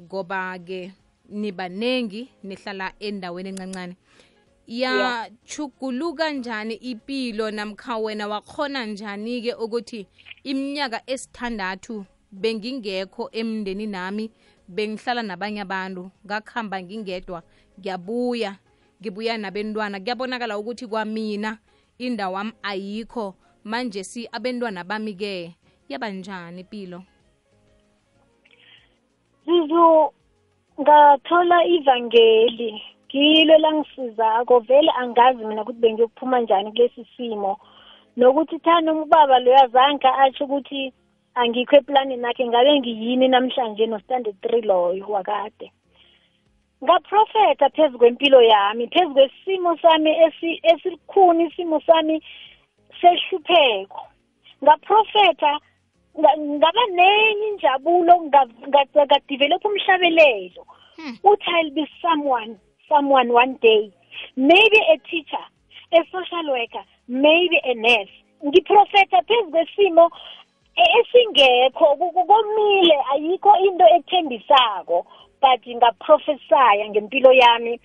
ngoba-ke 0.00 0.92
nibanengi 1.28 2.28
nihlala 2.42 2.92
endaweni 3.00 3.48
encancane. 3.48 3.96
Yachuguluka 4.66 6.30
njani 6.30 6.74
ipilo 6.74 7.50
namkha 7.50 7.96
wena 7.98 8.28
wakhona 8.28 8.86
njani-ke 8.86 9.54
ukuthi 9.54 10.06
iminyaka 10.44 11.02
esithandathu 11.06 12.06
bengingekho 12.32 13.28
emndeni 13.32 13.86
nami 13.86 14.30
bengihlala 14.68 15.22
nabanye 15.22 15.60
abantu 15.60 16.10
ngakuhamba 16.26 16.82
ngingedwa 16.82 17.42
ngiyabuya 17.78 18.56
ngibuya 19.00 19.38
nabentwana. 19.38 20.00
Kuyabonakala 20.00 20.58
ukuthi 20.58 20.86
kwamina 20.86 21.58
indawo 21.98 22.34
wami 22.34 22.52
ayikho 22.62 23.34
manje 23.64 24.04
si 24.04 24.28
abentwana 24.32 24.84
bami-ke 24.84 25.54
yaba 25.88 26.10
njani 26.10 26.60
impilo? 26.60 27.02
Zuzu 29.46 30.12
ngathola 30.80 31.64
ivangeli 31.64 32.82
ngilo 33.06 33.54
elangisizako. 33.54 34.60
Vele 34.60 34.90
angazi 34.98 35.44
mina 35.44 35.62
ukuthi 35.62 35.80
bengiyokuphuma 35.80 36.40
njani 36.40 36.72
kulesi 36.72 37.06
simo. 37.16 37.58
Nokuthi 38.16 38.58
thana 38.58 38.92
ubaba 38.92 39.38
loyo 39.38 39.64
azange 39.64 40.08
atsho 40.08 40.44
ukuthi 40.44 40.92
angikho 41.40 41.76
eplanini 41.76 42.22
nakhe 42.22 42.46
ngabe 42.48 42.78
ngiyini 42.80 43.28
namhlanje 43.28 43.86
no-standard 43.86 44.36
three 44.42 44.62
loyo 44.62 45.06
wakade. 45.08 45.72
Ngaprofetha 46.84 47.68
phezu 47.70 47.98
kwempilo 47.98 48.42
yami 48.42 48.86
phezu 48.88 49.14
kwesimo 49.14 49.76
sami 49.82 50.10
esi- 50.10 50.60
esikhuni 50.62 51.44
isimo 51.46 51.80
sami 51.80 52.22
sehlupheko. 53.00 54.02
Ngaprofetha 54.64 55.58
nga- 56.18 56.36
ngaba 56.38 56.82
nenye 56.90 57.48
injabulo 57.48 58.14
nga- 58.22 58.46
nga- 58.68 59.04
ngadevelopha 59.06 59.68
umhlabelelo. 59.68 60.62
Uthi 61.24 61.50
i'll 61.60 61.70
be 61.70 61.86
someone 62.02 62.56
someone 62.88 63.30
one 63.32 63.54
day. 63.62 63.92
Maybe 64.36 64.78
a 64.94 64.98
teacher 65.10 65.44
a 65.92 66.00
social 66.10 66.46
worker 66.50 66.84
maybe 67.08 67.58
a 67.64 67.74
nurse. 67.74 68.14
Ngiprofetha 68.46 69.22
phezu 69.22 69.50
kwesimo 69.50 70.10
esingekho 70.98 71.96
komile 71.96 72.96
ayikho 73.12 73.52
into 73.66 73.84
ethembisako. 73.96 75.06
But 75.40 75.62
ngaprofesaya 75.66 76.88
ngempilo 76.88 77.32
yami 77.32 77.80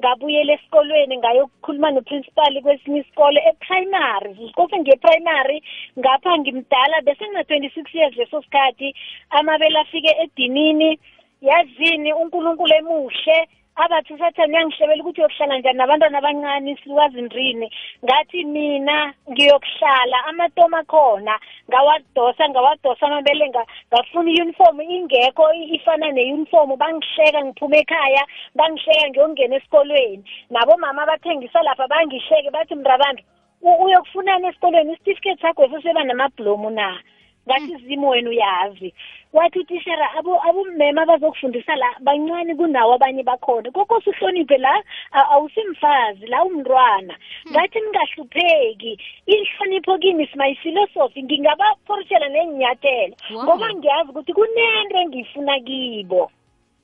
ngabuyela 0.00 0.52
esikolweni 0.52 1.18
ngayokukhuluma 1.18 1.90
noprincipal 1.90 2.62
kwesinye 2.62 3.00
isikole 3.00 3.40
eprimary 3.50 4.34
zikofe 4.34 4.78
nge-primary 4.78 5.62
ngapha 5.98 6.38
ngimdala 6.38 7.00
bese 7.00 7.24
ngina-twenty-six 7.26 7.94
years 7.94 8.16
leso 8.16 8.42
sikhathi 8.42 8.94
amabele 9.30 9.78
afike 9.78 10.16
edinini 10.22 10.98
yazini 11.42 12.12
unkulunkulu 12.12 12.74
emuhle 12.74 13.48
abathi 13.78 14.18
sathane 14.18 14.52
uyangihlebela 14.54 15.02
ukuthi 15.02 15.20
uyokuhlala 15.20 15.58
njani 15.58 15.78
nabantwana 15.78 16.18
abancane 16.18 16.76
silukazindrini 16.82 17.66
ngathi 18.04 18.44
mina 18.44 19.14
ngiyokuhlala 19.30 20.18
amatomu 20.28 20.76
akhona 20.76 21.34
ngawadosa 21.70 22.48
ngawadosa 22.48 23.06
amabele 23.06 23.48
nga- 23.48 23.66
ngafuna 23.92 24.30
iyunifomu 24.30 24.82
ingekho 24.82 25.44
i- 25.54 25.70
ifana 25.76 26.10
neyunifomu 26.12 26.76
bangihleka 26.76 27.44
ngiphume 27.44 27.78
ekhaya 27.78 28.22
bangihleka 28.54 29.08
ngiyongena 29.08 29.56
esikolweni. 29.56 30.24
Nabomama 30.50 31.02
abathengisa 31.02 31.62
lapha 31.62 31.86
bangihleke 31.88 32.50
bathi 32.50 32.74
mrabantu 32.74 33.22
u- 33.62 33.78
uyokufunani 33.84 34.46
esikolweni? 34.48 34.92
Isitifiketi 34.92 35.42
sakho 35.42 35.64
eseseba 35.64 36.04
namabhlomu 36.04 36.70
na? 36.70 36.98
Ngathi 37.48 37.76
zimo 37.88 38.08
wena 38.08 38.30
uyazi. 38.30 38.92
Wathi 39.32 39.58
utishera 39.58 40.12
abo 40.18 40.36
abomema 40.48 41.02
abazokufundisa 41.02 41.76
la 41.76 41.86
bancane 42.00 42.54
kunawo 42.54 42.94
abanye 42.94 43.22
bakhona. 43.22 43.70
Kokose 43.70 44.10
uhloniphe 44.10 44.58
la 44.58 44.82
a- 45.12 45.28
awusimfazi 45.32 46.26
la 46.26 46.44
umntwana. 46.44 47.14
Ngathi 47.50 47.80
ningahlupheki 47.80 48.98
inhlonipho 49.26 49.98
kimi 49.98 50.24
is 50.24 50.34
my 50.36 50.54
philosophy 50.62 51.22
ngingabaphorishela 51.22 52.28
nenyathelo 52.28 53.16
Wow. 53.34 53.44
ngoba 53.44 53.74
ngiyazi 53.74 54.10
ukuthi 54.10 54.32
kunento 54.32 54.96
engiyifuna 54.96 55.60
kibo. 55.60 56.30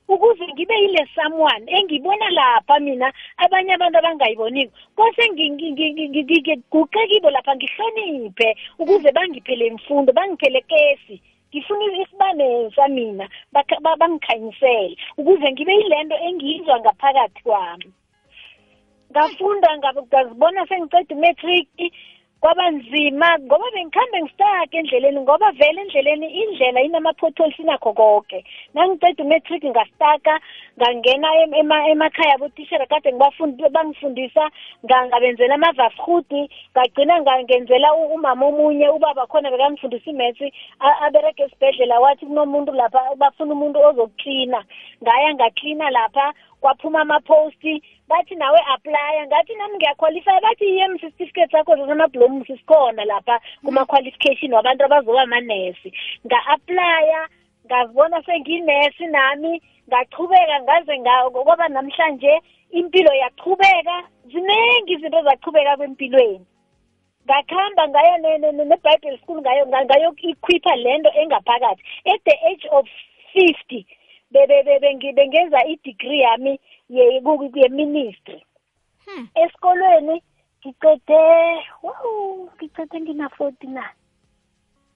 Ukuze 0.09 0.45
ngibe 0.53 0.75
yile 0.83 1.09
someone 1.15 1.65
engibona 1.79 2.31
lapha 2.31 2.81
mina 2.81 3.13
abanye 3.37 3.73
abantu 3.75 3.99
abangayiboniko. 3.99 4.73
Kose 4.97 5.23
ngiguqe 5.33 7.01
kibo 7.11 7.31
lapha 7.31 7.57
ngihloniphe 7.57 8.49
ukuze 8.79 9.09
bangiphele 9.13 9.67
imfundo 9.67 10.13
bangiphele 10.13 10.61
kesi. 10.71 11.21
Ngifuna 11.51 11.85
isibane 12.03 12.71
samina 12.77 13.29
bangikhanyisele 13.53 14.97
ukuze 15.19 15.53
ngibe 15.53 15.73
yilento 15.75 16.17
engiyizwa 16.27 16.81
ngaphakathi 16.81 17.43
kwami. 17.43 17.89
Ngafunda 19.11 19.79
ngazibona 19.79 20.67
sengiceda 20.67 21.15
imatric 21.15 21.69
kwaba 22.45 22.71
nzima 22.71 23.39
ngoba 23.39 23.71
bengikhambe 23.75 24.23
ngistake 24.23 24.77
endleleni 24.79 25.21
ngoba 25.21 25.51
vele 25.53 25.81
endleleni 25.81 26.27
indlela 26.43 26.81
inama-potholes 26.83 27.59
inakho 27.59 27.93
konke 27.93 28.45
nangiceda 28.75 29.25
umatric 29.25 29.65
ngastaka 29.65 30.41
ngangena 30.79 31.29
em- 31.43 31.55
ema- 31.55 31.89
emakhaya 31.89 32.35
abotishera 32.35 32.87
kade 32.87 33.13
ngibafundi- 33.13 33.69
bangifundisa 33.73 34.45
nga- 34.85 35.07
ngabenzela 35.07 35.55
amavasihudi 35.55 36.43
ngagcina 36.77 37.21
nga- 37.23 37.43
ngenzela 37.43 37.95
u- 37.95 38.13
umama 38.15 38.47
omunye 38.47 38.89
ubaba 38.89 39.27
khona 39.27 39.51
bekangifundisa 39.51 40.11
imetsi 40.11 40.53
abereke 41.07 41.43
esibhedlela 41.49 42.01
wathi 42.01 42.27
kunomuntu 42.27 42.73
lapha 42.73 43.17
bafuna 43.17 43.53
umuntu 43.57 43.81
ozokuklina 43.81 44.61
ngaya 45.03 45.35
ngaklina 45.35 45.91
lapha 45.91 46.33
kwaphuma 46.65 47.01
amaposti 47.01 47.83
bathi 48.09 48.35
nawe 48.35 48.59
aplya 48.75 49.27
ngathi 49.27 49.55
nami 49.55 49.77
ngiyaqualify 49.77 50.41
bathi 50.41 50.65
i-em 50.65 50.99
certificate 50.99 51.51
sakho 51.53 51.77
zasamablomu 51.77 52.47
sisikhona 52.47 53.05
lapha 53.05 53.41
kuma-qualification 53.65 54.53
wabantu 54.55 54.85
abazoba 54.85 55.23
amanesi 55.23 55.93
nga-aplya 56.27 57.29
ngazibona 57.67 58.23
sengiyinesi 58.23 59.07
nami 59.07 59.63
ngachubeka 59.89 60.61
ngaze 60.63 60.99
nga- 60.99 61.31
kwaba 61.31 61.69
namhlanje 61.69 62.41
impilo 62.71 63.13
yachubeka 63.15 63.97
ziningi 64.33 64.93
izinto 64.93 65.23
zachubeka 65.23 65.77
kwempilweni 65.77 66.47
ngakuhamba 67.25 67.89
ngayo 67.89 68.17
ne- 68.19 68.39
ne- 68.39 68.53
ne- 68.53 68.65
ne-bible 68.65 69.19
school 69.23 69.41
ngayo 69.41 69.67
nga- 69.67 69.85
ngayokuikhwipha 69.85 70.77
lento 70.77 71.11
engaphakathi 71.21 71.83
at 72.13 72.21
the 72.25 72.37
age 72.51 72.69
of 72.71 72.85
fifty 72.87 72.93
be- 72.93 73.04
be- 75.05 75.13
be- 75.13 75.13
bengi- 75.13 75.15
bengenza 75.15 75.65
i-degree 75.67 76.21
yami 76.21 76.59
ye- 76.89 77.21
ku- 77.21 77.51
ye-ministry 77.55 78.45
Hmm. 79.05 79.29
esikolweni 79.35 80.23
ngicede 80.61 81.21
wow 81.83 82.49
ngicede 82.57 83.01
ngina-forty 83.01 83.67
na 83.67 83.85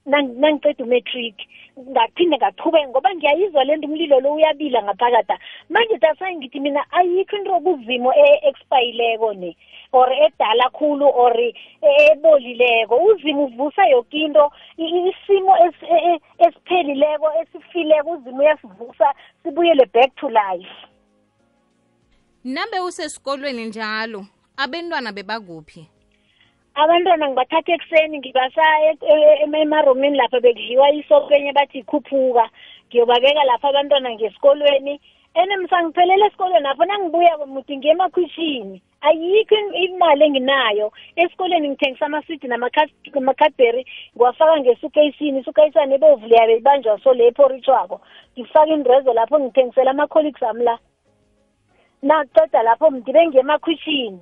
nang- 0.09 0.35
nangiceda 0.41 0.83
umatric 0.83 1.35
ngaphinde 1.79 2.37
ngaqhubeka 2.37 2.87
ngoba 2.89 3.09
ngiyayizwa 3.15 3.63
le 3.63 3.75
nto 3.77 3.87
umlilo 3.87 4.19
lo 4.19 4.33
uyabila 4.33 4.83
ngaphakada 4.83 5.39
manje 5.69 5.97
dasaye 5.97 6.35
ngithi 6.35 6.59
mina 6.59 6.81
ayikho 6.91 7.35
into 7.37 7.51
okuzimo 7.55 8.09
e-expayileko 8.13 9.33
ne 9.33 9.55
or 9.91 10.09
edala 10.13 10.69
khulu 10.69 11.05
or 11.05 11.33
ebolileko. 11.81 12.95
Uzimo 12.95 13.45
uvusa 13.45 13.85
yoke 13.89 14.17
into. 14.17 14.51
Isimo 14.77 15.57
e- 15.57 16.13
e- 16.13 16.19
esiphelileko 16.37 17.27
esifileko 17.41 18.09
uzimo 18.11 18.37
uyasivusa 18.37 19.13
sibuyele 19.43 19.85
back 19.93 20.15
to 20.15 20.29
life. 20.29 20.69
Nabe 22.43 22.79
usesikolweni 22.79 23.65
njalo 23.65 24.25
abentwana 24.57 25.11
bebakuphi? 25.11 25.89
Abantwana 26.75 27.27
ngibathatha 27.29 27.71
ekuseni 27.73 28.17
ngibasa 28.19 28.63
e- 28.87 28.97
e- 29.13 29.43
em- 29.43 29.55
emaromini 29.55 30.17
lapha 30.17 30.39
bekudliwa 30.39 30.91
isopo 30.91 31.33
enye 31.33 31.51
bathi 31.53 31.79
ikhuphuka. 31.79 32.49
Ngiyobabeka 32.87 33.43
lapha 33.43 33.69
abantwana 33.69 34.11
ngesikolweni. 34.11 34.99
Ene 35.33 35.57
msangiphelele 35.57 36.25
esikolweni 36.25 36.67
apho 36.67 36.85
nangibuya 36.85 37.37
muthi 37.45 37.77
ngiye 37.77 37.93
emakhwishini 37.93 38.81
ayikho 39.01 39.55
im- 39.55 39.73
imali 39.75 40.23
enginayo. 40.25 40.91
Esikolweni 41.15 41.69
ngithengisa 41.69 42.05
amaswidi 42.05 42.47
namakadberi 42.47 43.85
ngiwafaka 44.15 44.59
ngesukeyisini. 44.59 45.39
Isukeyisani 45.39 45.95
ebovu 45.95 46.27
liyabe 46.27 46.57
ibanjwa 46.57 46.99
so 47.03 47.13
le 47.13 47.27
eporitshwako 47.27 48.01
ngifaka 48.33 48.71
indrezo 48.73 49.13
lapho 49.13 49.39
ngithengisela 49.39 49.91
ama-colleagues 49.91 50.43
ami 50.43 50.63
la. 50.63 50.79
Naqeda 52.01 52.63
lapho 52.63 52.91
mndibe 52.91 53.27
ngiye 53.27 53.41
emakhwishini 53.41 54.19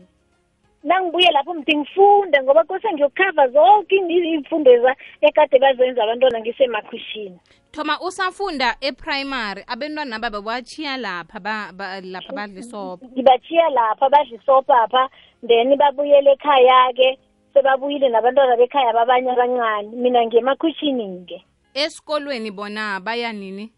nangibuye 0.88 1.32
lapho 1.32 1.54
mthi 1.54 1.78
ngifunde 1.78 2.38
ngoba 2.44 2.64
kose 2.64 2.88
ngiyokhava 2.94 3.48
zonke 3.48 3.96
iy'mfundo 3.96 4.72
eza 4.72 4.96
ekade 5.22 5.60
bazenza 5.60 6.04
abantwana 6.04 6.40
ngisemakhwishini 6.40 7.40
thoma 7.72 8.00
usafunda 8.02 8.76
eprimary 8.82 9.64
abentwana 9.68 10.20
babe 10.20 10.42
bachiya 10.42 10.98
lapha 10.98 11.40
ba, 11.40 11.72
ba, 11.74 12.02
lapha 12.02 12.34
badla 12.34 12.60
isopo 12.60 13.06
ngibathiya 13.06 13.70
lapha 13.70 14.10
badla 14.10 14.36
isopo 14.38 14.74
apha 14.74 15.10
then 15.48 15.78
babuyele 15.78 16.32
ekhaya-ke 16.32 17.20
sebabuyile 17.54 18.10
nabantwana 18.10 18.58
bekhaya 18.58 18.94
babanye 18.94 19.32
abancane 19.32 19.90
mina 19.96 20.26
ngiyemakhwishini-ke 20.26 21.44
esikolweni 21.74 22.52
bona 22.52 23.00
baya 23.00 23.34
nini? 23.34 23.72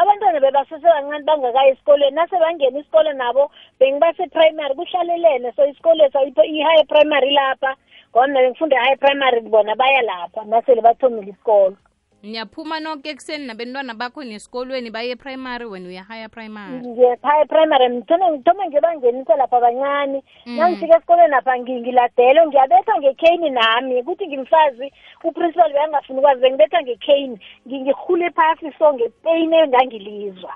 Abantwana 0.00 0.40
bebasesebancane 0.40 1.24
bangakayi 1.28 1.70
esikolweni. 1.72 2.16
Nase 2.16 2.36
bangena 2.42 2.78
isikole 2.80 3.12
nabo 3.12 3.50
bengibase-primary 3.80 4.74
kuhlalelene 4.74 5.52
so 5.56 5.62
isikole 5.66 6.10
i-high 6.10 6.84
primary 6.88 7.30
lapha. 7.34 7.76
Ngoba 8.10 8.26
mina 8.26 8.40
bengifunda 8.42 8.76
i-high 8.76 8.96
primary 8.96 9.40
bona 9.40 9.74
baya 9.76 10.02
lapha. 10.02 10.44
Nasele 10.44 10.82
bathomile 10.82 11.30
isikolo. 11.32 11.76
Niyaphuma 12.24 12.80
nonke 12.80 13.08
ekuseni 13.10 13.46
nabentwana 13.46 13.94
bakho 13.94 14.24
nesikolweni 14.24 14.90
baye 14.90 15.10
eprimary 15.10 15.64
wena 15.64 15.88
uya 15.88 16.02
higher 16.04 16.28
primary? 16.30 16.80
Ngiye 16.80 17.16
primary. 17.48 17.88
Ngithome 17.88 18.30
ngithome 18.30 18.66
ngibangenisa 18.68 19.36
lapha 19.36 19.56
abancane 19.56 20.22
nangifika 20.46 20.96
esikolweni 20.96 21.30
lapha 21.30 21.58
ngi- 21.58 21.80
ngiyabetha 21.80 22.46
ngiyabethwa 22.46 22.98
ngekheyini 22.98 23.50
nami. 23.50 24.00
Ukuthi 24.00 24.26
ngimfazi 24.26 24.92
uprincipal 25.24 25.72
bekangafuni 25.72 26.18
ukwazi 26.18 26.40
bengibethwa 26.40 26.82
ngekheyini. 26.82 27.38
Ngingihule 27.68 28.30
phasi 28.30 28.72
so 28.78 28.94
ngepeyini 28.94 29.56
engangilizwa. 29.56 30.54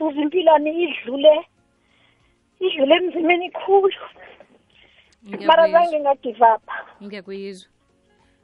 Uze 0.00 0.20
impilwami 0.20 0.70
idlule 0.82 1.46
idlule 2.60 2.94
emzimeni 2.94 3.50
khulu. 3.50 3.92
Mara 5.46 5.68
zange 5.68 6.00
ngagive 6.00 6.44
up 6.54 6.62
ngiyakuyizwa 7.02 7.70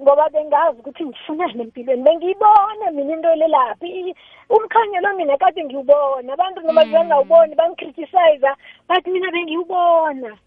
ngoba 0.02 0.28
bengazi 0.30 0.78
ukuthi 0.80 1.04
ngifunani 1.04 1.62
empilweni 1.62 2.02
bengiyibona 2.02 2.90
mina 2.92 3.12
into 3.14 3.34
lelaphi 3.34 3.86
I- 3.86 4.14
umkhanyelo 4.50 5.16
mina 5.16 5.36
kade 5.38 5.64
ngiwubona. 5.64 6.32
Abantu 6.32 6.60
noma 6.60 6.84
bengawuboni 6.84 7.54
bangicriticize 7.54 8.46
but 8.88 9.06
mina 9.06 9.30
bengiwubona 9.30 10.38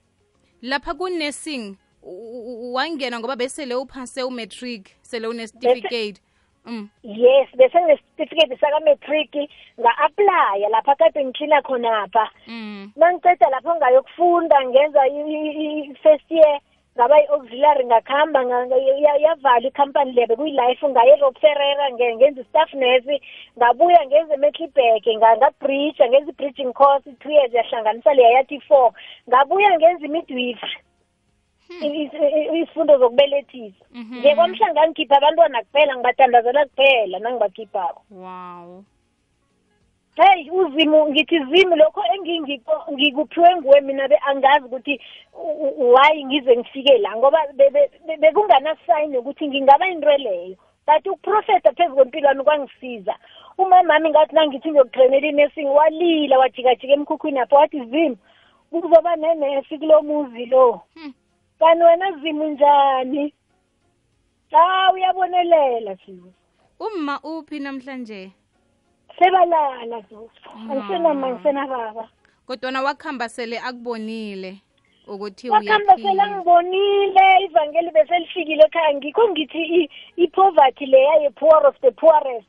lapha 0.62 0.94
ku-nursing 0.94 1.76
u- 2.04 2.70
u- 2.70 2.74
wangena 2.74 3.20
ngoba 3.20 3.36
besele 3.36 3.76
uphase 3.76 4.24
umatric 4.24 4.90
sele 5.02 5.28
une-certificate. 5.28 6.22
Mm. 6.66 6.90
yes 7.04 7.48
bese 7.58 7.78
ngesitifiketi 7.82 8.58
sakametric 8.58 9.50
nga-aplya 9.80 10.70
lapha 10.70 10.96
kade 10.96 11.26
ngiklina 11.26 11.62
khonapha. 11.62 12.30
Mm. 12.48 12.92
nangiceda 12.96 13.50
lapho 13.50 13.76
ngayokufunda 13.76 14.66
ngenza 14.66 15.08
i- 15.08 15.32
i- 15.32 15.80
i-first 15.92 16.32
year. 16.32 16.60
Ngaba 16.96 17.16
i-auxiliary 17.24 17.86
ngakuhamba 17.86 18.46
nga- 18.46 18.66
nga- 18.66 18.78
ya- 18.78 19.18
yavalwa 19.26 19.68
ikhampani 19.68 20.12
lebe 20.12 20.36
kuyi-life 20.36 20.88
ngaye 20.90 21.12
erob 21.14 21.36
ferrera 21.40 21.90
nge- 21.92 22.16
ngenza 22.16 22.42
i-staff 22.42 22.74
nurse 22.74 23.22
ngabuya 23.58 24.06
ngenza 24.08 24.34
emetlibek 24.34 25.04
ngabridge 25.18 26.00
ngenza 26.10 26.32
i-bridging 26.32 26.74
course 26.74 27.04
two 27.20 27.32
years 27.32 27.54
yahlanganisa 27.54 28.14
leya 28.14 28.30
yathi 28.40 28.60
four. 28.68 28.92
Ngabuya 29.30 29.78
ngenza 29.78 30.06
imidwifery. 30.06 30.78
Isifundo 32.54 32.98
zokubelethisa. 32.98 33.86
Mhm. 33.92 34.20
nje 34.20 34.36
kwamhlanga 34.36 34.88
ngikhipha 34.88 35.18
abantwana 35.18 35.64
kuphela 35.64 35.96
ngibatandazela 35.96 36.66
kuphela 36.66 37.20
nangibakhiphako 37.20 38.02
wow. 38.12 38.84
Heyi 40.16 40.52
uzimu 40.52 41.10
ngithi 41.10 41.40
zimu 41.40 41.76
lokho 41.76 42.02
engingikho 42.16 42.86
ngikuphiwe 42.94 43.56
nguwe 43.56 43.82
mina 43.82 44.08
be 44.08 44.18
angazi 44.28 44.66
ukuthi 44.66 45.02
u- 45.34 45.68
u- 45.68 45.94
why 45.94 46.26
ngize 46.26 46.58
ngifike 46.58 46.98
la 46.98 47.16
ngoba 47.18 47.40
be- 47.54 47.70
be- 47.70 47.92
be- 48.08 48.18
bekunganasayini 48.18 49.18
ukuthi 49.18 49.48
ngingaba 49.48 49.88
into 49.90 50.18
leyo. 50.18 50.56
But 50.88 51.08
ukuprofeta 51.08 51.72
phezu 51.74 51.96
kwempilo 51.96 52.28
wami 52.28 52.44
kwangisiza 52.44 53.16
umamami 53.58 54.10
ngathi 54.10 54.36
nangithi 54.36 54.70
ngiyokutrainela 54.70 55.28
inursing 55.28 55.66
walila 55.66 56.38
wajikajika 56.40 56.94
emkhukhwini 56.94 57.40
apho 57.40 57.56
wathi 57.56 57.86
zimu 57.86 58.18
kuzoba 58.70 59.16
nenesi 59.16 59.78
kulo 59.78 60.02
muzi 60.02 60.46
lo. 60.46 60.82
Hmm. 60.94 61.14
kanti 61.60 61.84
wena 61.84 62.12
zimu 62.12 62.44
njani? 62.48 63.34
Ha 64.52 64.92
uyabonelela 64.94 65.96
zimu 66.06 66.34
umma 66.80 67.20
uphi 67.24 67.60
namhlanje? 67.60 68.32
Sebalala 69.20 70.02
zoso 70.10 70.50
angisenama 70.72 71.30
ngisenababa 71.30 72.10
kodwana 72.48 72.82
wakuhamba 72.82 73.30
sele 73.30 73.60
akubonile 73.60 74.58
ukuthi 75.08 75.50
wakuhamba 75.50 75.96
sele 75.98 76.22
angibonile 76.22 77.26
ivangeli 77.46 77.92
beselifikile 77.92 78.64
ekhaya. 78.64 78.94
Ngikho 78.94 79.30
ngithi 79.30 79.64
i- 79.64 79.90
i-poverty 80.18 80.86
leya 80.86 81.16
ye-poor 81.22 81.68
of 81.68 81.80
the 81.82 81.92
poorest 81.92 82.48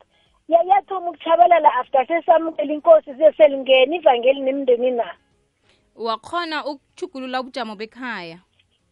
ya- 0.49 0.63
yathoma 0.63 1.11
ukuchabalala 1.11 1.75
after 1.75 2.07
sesamukela 2.07 2.73
inkosi 2.73 3.15
seselingena 3.15 3.97
ivangeli 3.97 4.41
nemndeni 4.41 4.91
na? 4.91 5.15
Wakhona 5.97 6.65
ukuchugulula 6.67 7.41
ubujamo 7.41 7.77
bekhaya. 7.77 8.39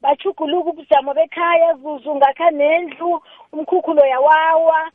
Bachuguluka 0.01 0.71
ubujamo 0.71 1.15
bekhaya 1.15 1.75
zuzu 1.75 2.15
ngakha 2.15 2.51
nendlu 2.51 3.21
umkhukhulo 3.53 4.07
yawawa 4.07 4.91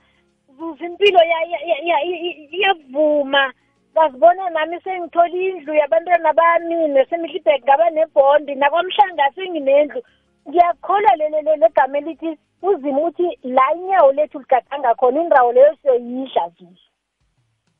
zuzu 0.60 0.86
impilo 0.86 1.20
ya- 1.20 1.48
ya- 1.52 1.66
ya- 1.66 1.82
ya- 1.84 2.04
i- 2.04 2.22
i- 2.30 2.50
iyavuma. 2.52 3.54
Ngazibona 3.94 4.50
nami 4.50 4.82
sengithola 4.84 5.28
indlu 5.34 5.74
yabantwana 5.74 6.34
bami 6.34 6.88
nesemidlibhek 6.88 7.64
ngaba 7.64 7.90
nebhondi 7.90 8.56
nakwamhlanga 8.56 9.32
senginendlu 9.36 10.02
ngiyakholwa 10.50 11.16
lele 11.16 11.56
legama 11.58 11.98
elithi 11.98 12.38
uzima 12.62 13.02
uthi 13.02 13.28
la 13.44 13.74
inyawo 13.76 14.12
lethu 14.12 14.40
ligadanga 14.40 14.96
khona 14.96 15.22
indawo 15.22 15.52
leyo 15.54 15.76
siyoyidla 15.82 16.50
zuzu 16.60 16.86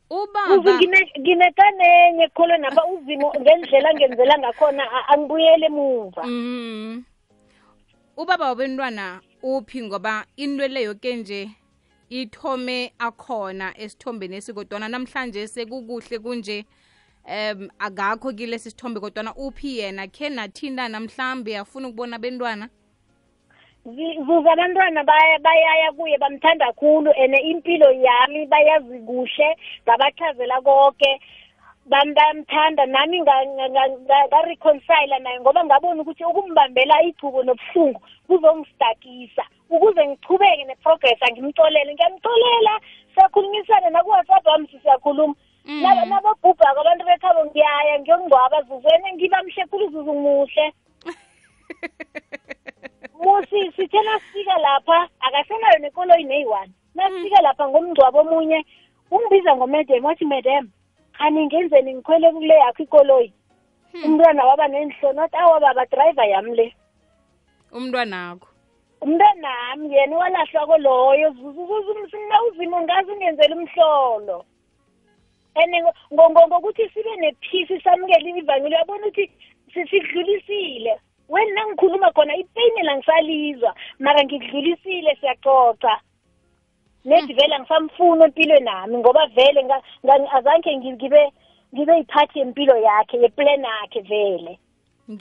kuze 0.08 0.24
ubaba 0.24 0.72
ngine- 0.78 1.12
nginekanenye 1.20 2.24
ekukholweni 2.24 2.66
apha 2.68 2.84
uzimo 2.86 3.34
ngendlela 3.40 3.90
angenzela 3.90 4.38
ngakhona 4.40 4.84
a- 4.92 5.08
angibuyele 5.14 5.66
emuva. 5.66 6.24
Mm. 6.26 7.04
ubaba 8.18 8.48
wabentwana 8.50 9.22
uphi 9.44 9.82
ngoba 9.84 10.26
into 10.38 10.68
leyo 10.68 10.96
ke 10.96 11.16
nje 11.16 11.50
ithome 12.10 12.92
akhona 13.00 13.74
esithombeni 13.78 14.36
esikodwana. 14.36 14.88
Namhlanje 14.90 15.48
sekukuhle 15.48 16.20
kunje. 16.20 16.66
Um 17.26 17.70
akakho 17.80 18.34
kilesi 18.34 18.72
sithombe 18.72 19.00
kodwana 19.00 19.34
uphi 19.36 19.78
yena? 19.78 20.08
Khe 20.08 20.30
nathintana 20.30 21.00
mhlambe 21.00 21.58
afuna 21.58 21.88
ukubona 21.88 22.16
abentwana? 22.16 22.70
Zi- 23.86 24.18
zuza 24.26 24.52
abantwana 24.52 25.04
baya- 25.04 25.40
bayaya 25.40 25.92
kuye 25.92 26.18
bamthanda 26.18 26.66
kakhulu 26.66 27.12
and 27.12 27.36
impilo 27.36 27.92
yami 27.92 28.46
bayazi 28.46 29.00
kuhle 29.06 29.56
ngabachazela 29.86 30.62
konke 30.62 31.22
bam- 31.90 32.14
bayamthanda 32.14 32.86
nami 32.86 33.22
nga- 33.22 33.46
nga- 33.46 33.70
nga- 33.70 33.98
nga- 34.06 34.28
ngareconcile 34.28 35.20
naye 35.20 35.40
ngoba 35.40 35.66
ngabona 35.66 36.02
ukuthi 36.02 36.24
ukumbambela 36.26 37.02
ichubo 37.04 37.44
nobuhlungu 37.44 38.00
kuzongistakisa 38.28 39.44
ukuze 39.70 40.02
ngichubeke 40.08 40.64
ne-progress 40.66 41.22
angimxolele 41.22 41.94
ngiyamxolela 41.94 42.74
siyakhulumisana 43.14 43.90
naku-whatsapp 43.90 44.46
wami 44.48 44.68
siyakhuluma. 44.68 45.36
Mm. 45.66 45.82
Naba- 45.84 46.06
nababhubhako 46.06 46.80
abantu 46.82 47.06
bekhabo 47.06 47.46
ngiyaya 47.46 48.00
ngiyongcwaba 48.00 48.62
zuzwene 48.62 49.14
ngiba 49.14 49.44
mhle 49.44 49.64
khulu 49.70 49.86
zuzu 49.92 50.14
muhle. 50.14 50.66
Yabo 53.20 53.46
si- 53.50 53.72
sithe 53.76 54.02
nasifika 54.02 54.58
lapha 54.58 55.08
akasenayo 55.20 55.80
nekoloyi 55.80 56.24
neyi-one. 56.24 56.72
Nasifika 56.96 57.42
lapha 57.42 57.68
ngomngcwabo 57.70 58.20
omunye 58.20 58.66
ungibiza 59.12 59.56
ngomedem 59.56 60.06
wathi 60.06 60.26
madam 60.26 60.70
khani 61.20 61.46
ngenzeni 61.46 61.94
ngikhwele 61.94 62.32
kule 62.32 62.54
yakho 62.54 62.84
ikoloyi? 62.84 63.34
Umntwana 64.06 64.46
waba 64.46 64.68
nenhloni 64.68 65.20
wathi 65.20 65.36
awa 65.38 65.60
baba 65.60 65.86
driver 65.86 66.26
yami 66.30 66.56
le. 66.56 66.74
Umntwanakho. 67.72 68.48
Umntanami 69.02 69.94
yena 69.94 70.18
walahlwa 70.18 70.66
koloyo. 70.68 71.30
Uzimo 72.48 72.82
ngazi 72.82 73.12
ungenzela 73.12 73.56
umhlolo. 73.56 74.46
And 75.56 75.74
ngokuthi 76.14 76.90
sibe 76.94 77.16
nephisi 77.20 77.82
samukele 77.84 78.30
ivangeli 78.40 78.76
uyabona 78.76 79.08
ukuthi 79.08 79.32
si- 79.74 79.88
sidlulisile? 79.88 81.00
Wena 81.30 81.54
nangikhuluma 81.54 82.12
khona 82.12 82.36
ipeyini 82.36 82.82
langisalizwa. 82.84 83.76
Mara 84.00 84.24
ngikudlulisile 84.24 85.16
siyaxoxa. 85.20 86.00
Nedi 87.06 87.34
vele 87.34 87.56
angisamfuni 87.56 88.24
empilweni 88.24 88.66
nami 88.66 88.98
ngoba 88.98 89.28
vele 89.28 89.66
azange 90.34 90.78
ngibe 90.78 91.32
ngibe 91.76 91.98
yiphathi 91.98 92.40
yempilo 92.40 92.76
yakhe 92.78 93.18
yeplan 93.18 93.64
yakhe 93.64 94.02
vele. 94.02 94.60
And 95.10 95.18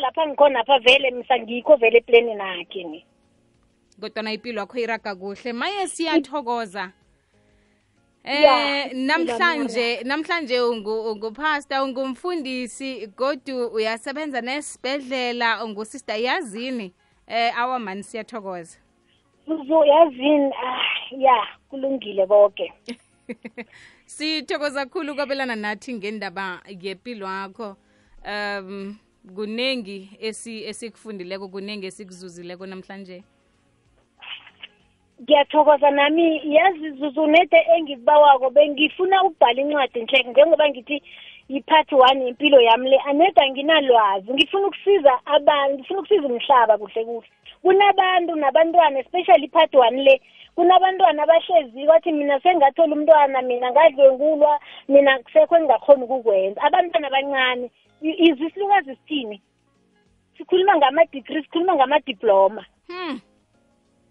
lapha 0.00 0.26
ngikhona 0.26 0.60
apha 0.60 0.78
vele 0.78 1.10
msa 1.10 1.38
ngikho 1.38 1.76
vele 1.76 1.98
eplanini 1.98 2.34
nakhe 2.34 2.84
ni 2.84 3.04
kodwana 4.00 4.32
impilo 4.32 4.60
yakho 4.60 4.78
iraga 4.78 5.14
kuhle. 5.14 5.52
Maye 5.52 5.86
siyathokoza. 5.88 6.92
Ya, 8.24 8.84
Eh 8.86 8.92
namhlanje 8.94 10.00
namhlanje 10.04 10.60
ungu- 10.60 11.10
ungupastor 11.12 11.80
ungumfundisi 11.82 13.06
godu 13.06 13.66
uyasebenza 13.66 14.40
nesibhedlela. 14.40 15.64
Ungusister 15.64 16.20
yazini. 16.20 16.92
Eh 17.26 17.58
awamani 17.58 18.02
siyathokoza 18.02 18.78
Zuzu 19.48 19.84
yazini 19.84 20.52
ah 20.66 20.80
ya 21.18 21.46
kulungile 21.70 22.26
boke. 22.26 22.72
Sithokoza 24.06 24.84
kakhulu 24.84 25.14
kwabelana 25.14 25.56
nathi 25.56 25.94
ngendaba 25.94 26.60
yempilo 26.80 27.26
yakho 27.26 27.76
um 28.26 28.96
kunengi 29.34 30.10
esi 30.20 30.64
esikufundileko 30.64 31.48
kuningi 31.48 31.86
esikuzuzileko 31.86 32.66
namhlanje? 32.66 33.24
Ngiyathokoza 35.22 35.90
nami. 35.90 36.54
Yazi 36.54 36.90
Zuzu 36.90 37.26
nede 37.26 37.56
engikubawako 37.76 38.50
bengifuna 38.50 39.22
ukubhala 39.22 39.60
incwadi 39.62 40.02
nhleke 40.02 40.30
njengoba 40.30 40.68
ngithi 40.68 41.02
yi-part 41.48 41.92
one 41.92 42.28
impilo 42.28 42.60
yami 42.60 42.90
le 42.90 42.98
anede 42.98 43.40
anginalwazi 43.40 44.32
ngifuna 44.32 44.66
ukusiza 44.66 45.20
abantu 45.26 45.74
ngifuna 45.78 46.00
ukusiza 46.00 46.26
umhlaba 46.26 46.78
kuhle 46.78 47.04
kuhle. 47.04 47.28
Kunabantu 47.62 48.34
nabantwana 48.36 48.98
especially 49.00 49.44
i-part 49.44 49.74
one 49.74 50.02
le 50.04 50.20
kunabantwana 50.54 51.22
abahlezi 51.22 51.86
kwathi 51.86 52.12
mina 52.12 52.40
sengathola 52.40 52.94
umntwana 52.94 53.42
mina 53.42 53.70
ngadlwengulwa 53.70 54.60
mina 54.88 55.18
kusekho 55.18 55.56
engingakhoni 55.56 56.02
ukukwenza. 56.04 56.62
Abantwana 56.62 57.06
abancane 57.08 57.70
I- 58.02 58.18
izisilukazi 58.28 58.96
sithini? 58.96 59.40
Sikhuluma 60.38 60.76
ngama-degree 60.76 61.42
sikhuluma 61.42 61.74
ngama-diploma. 61.74 62.64
Hmm. 62.88 63.20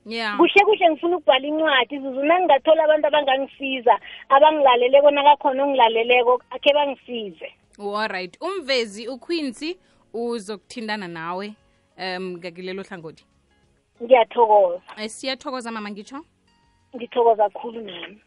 Yeah. 0.05 0.37
Kuhle 0.37 0.65
kuhle 0.65 0.89
ngifuna 0.89 1.17
ukubhala 1.17 1.47
incwadi 1.47 1.99
zuzu. 1.99 2.23
Nangingathola 2.23 2.83
abantu 2.83 3.07
abangangisiza 3.07 3.99
abangilaleleko 4.29 5.11
nakakhona 5.11 5.63
ongilaleleko 5.63 6.41
akhe 6.49 6.73
bangisize. 6.73 7.53
Allright 7.79 8.37
umvezi 8.41 9.07
uquincy 9.07 9.77
uzokuthindana 10.13 11.07
nawe 11.07 11.53
um 11.97 12.37
ngakilelo 12.37 12.83
hlangothi. 12.83 13.25
Ngiyathokoza. 14.03 14.81
Eh, 14.97 15.09
siyathokoza 15.09 15.71
mama 15.71 15.91
ngitsho? 15.91 16.25
Ngithokoza 16.95 17.49
kakhulu 17.49 17.81
nami 17.81 18.21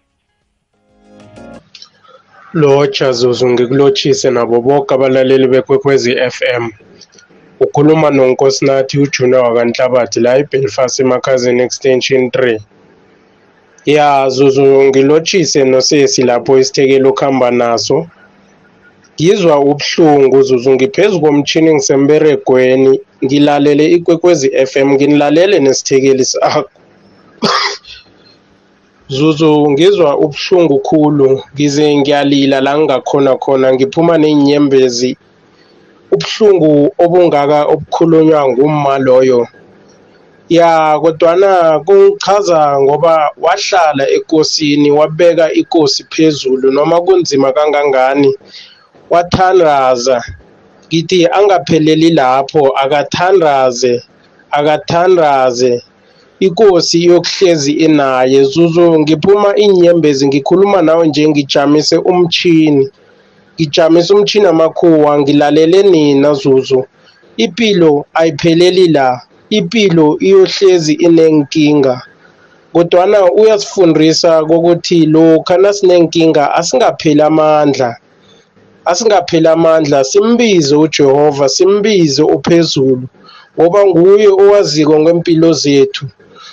Lotsha 2.54 3.12
Zuzu 3.12 3.48
ngikulotshise 3.48 4.30
nabo 4.30 4.60
boke 4.60 4.94
abalaleli 4.94 5.48
bekwekwezi 5.48 6.16
FM. 6.30 6.85
Ukhuluma 7.60 8.10
nonkosinathi 8.10 8.98
uJunior 8.98 9.44
wakanhlabathi 9.44 10.20
la 10.20 10.36
eBelfast 10.38 11.00
emakhazini 11.00 11.62
extension 11.62 12.28
3. 12.28 12.60
Ya 13.86 14.28
Zuzu 14.28 14.84
ngilotshise 14.84 15.64
nosesi 15.64 16.22
lapho 16.22 16.58
isithekelo 16.58 17.10
ukuhamba 17.10 17.50
naso. 17.50 18.06
Ngizwa 19.14 19.58
ubuhlungu 19.60 20.42
Zuzu 20.42 20.70
ngiphezu 20.70 21.20
komtshini 21.20 21.74
ngisemberegweni 21.74 23.00
ngilalele 23.24 23.84
ikwekwezi 23.90 24.66
FM 24.66 24.92
nginilalele 24.92 25.58
nesithekeli 25.58 26.24
sakho. 26.24 26.70
Zuzu 29.08 29.70
ngizwa 29.70 30.18
ubuhlungu 30.18 30.78
khulu 30.78 31.42
ngize 31.54 31.96
ngiyalila 31.96 32.60
la 32.60 32.78
ngingakhona 32.78 33.36
khona 33.36 33.72
ngiphuma 33.74 34.18
ney'nyembezi 34.18 35.16
ubuhlungu 36.14 36.94
obungaka 37.04 37.58
obukhulunywa 37.72 38.48
ngumma 38.48 38.98
loyo. 38.98 39.48
Ya 40.48 40.98
kodwana 41.02 41.80
kungichaza 41.86 42.80
ngoba 42.80 43.30
wahlala 43.44 44.04
ekosini 44.16 44.90
wabeka 44.90 45.52
ikosi 45.52 46.04
phezulu 46.10 46.70
noma 46.72 47.00
kunzima 47.00 47.52
kangangani. 47.52 48.30
Wathandaza 49.10 50.22
ngithi 50.86 51.26
angapheleli 51.26 52.10
lapho 52.10 52.62
akathandaze 52.82 54.02
akathandaze. 54.50 55.82
Ikosi 56.40 57.04
yokuhlezi 57.04 57.72
inaye 57.72 58.44
zuzu 58.44 59.00
ngiphuma 59.00 59.56
inyembezi 59.56 60.26
ngikhuluma 60.26 60.82
nawe 60.82 61.06
nje 61.08 61.28
ngijamise 61.28 61.96
umchini 61.96 62.90
ngijamise 63.56 64.14
umchini 64.14 64.46
amakhuwa 64.46 65.18
ngilalele 65.20 65.82
nina 65.82 66.34
zuzu. 66.34 66.84
Impilo 67.36 68.06
ayipheleli 68.14 68.88
la. 68.88 69.22
Impilo 69.50 70.16
iyohlezi 70.20 70.92
inenkinga. 70.92 72.02
Kodwana 72.72 73.32
uyasifundisa 73.32 74.44
kokuthi 74.44 75.06
lokha 75.06 75.56
nasinenkinga 75.58 76.54
asingapheli 76.54 77.22
amandla. 77.22 77.96
Asingapheli 78.84 79.48
amandla 79.48 80.04
simbize 80.04 80.76
uJehova 80.76 81.48
simbize 81.48 82.22
uphezulu 82.22 83.06
ngoba 83.60 83.86
nguye 83.86 84.28
owaziko 84.28 85.00
ngempilo 85.00 85.52
zethu. 85.52 86.06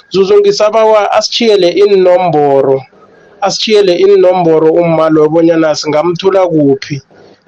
Zuzu 0.09 0.37
ngisabawa 0.39 1.11
asitshiyele 1.11 1.69
inomboro 1.69 2.81
asitshiyele 3.45 3.93
inomboro 4.03 4.67
umma 4.82 5.10
loyo 5.13 5.29
bonyana 5.34 5.75
singamthola 5.75 6.41
kuphi. 6.47 7.01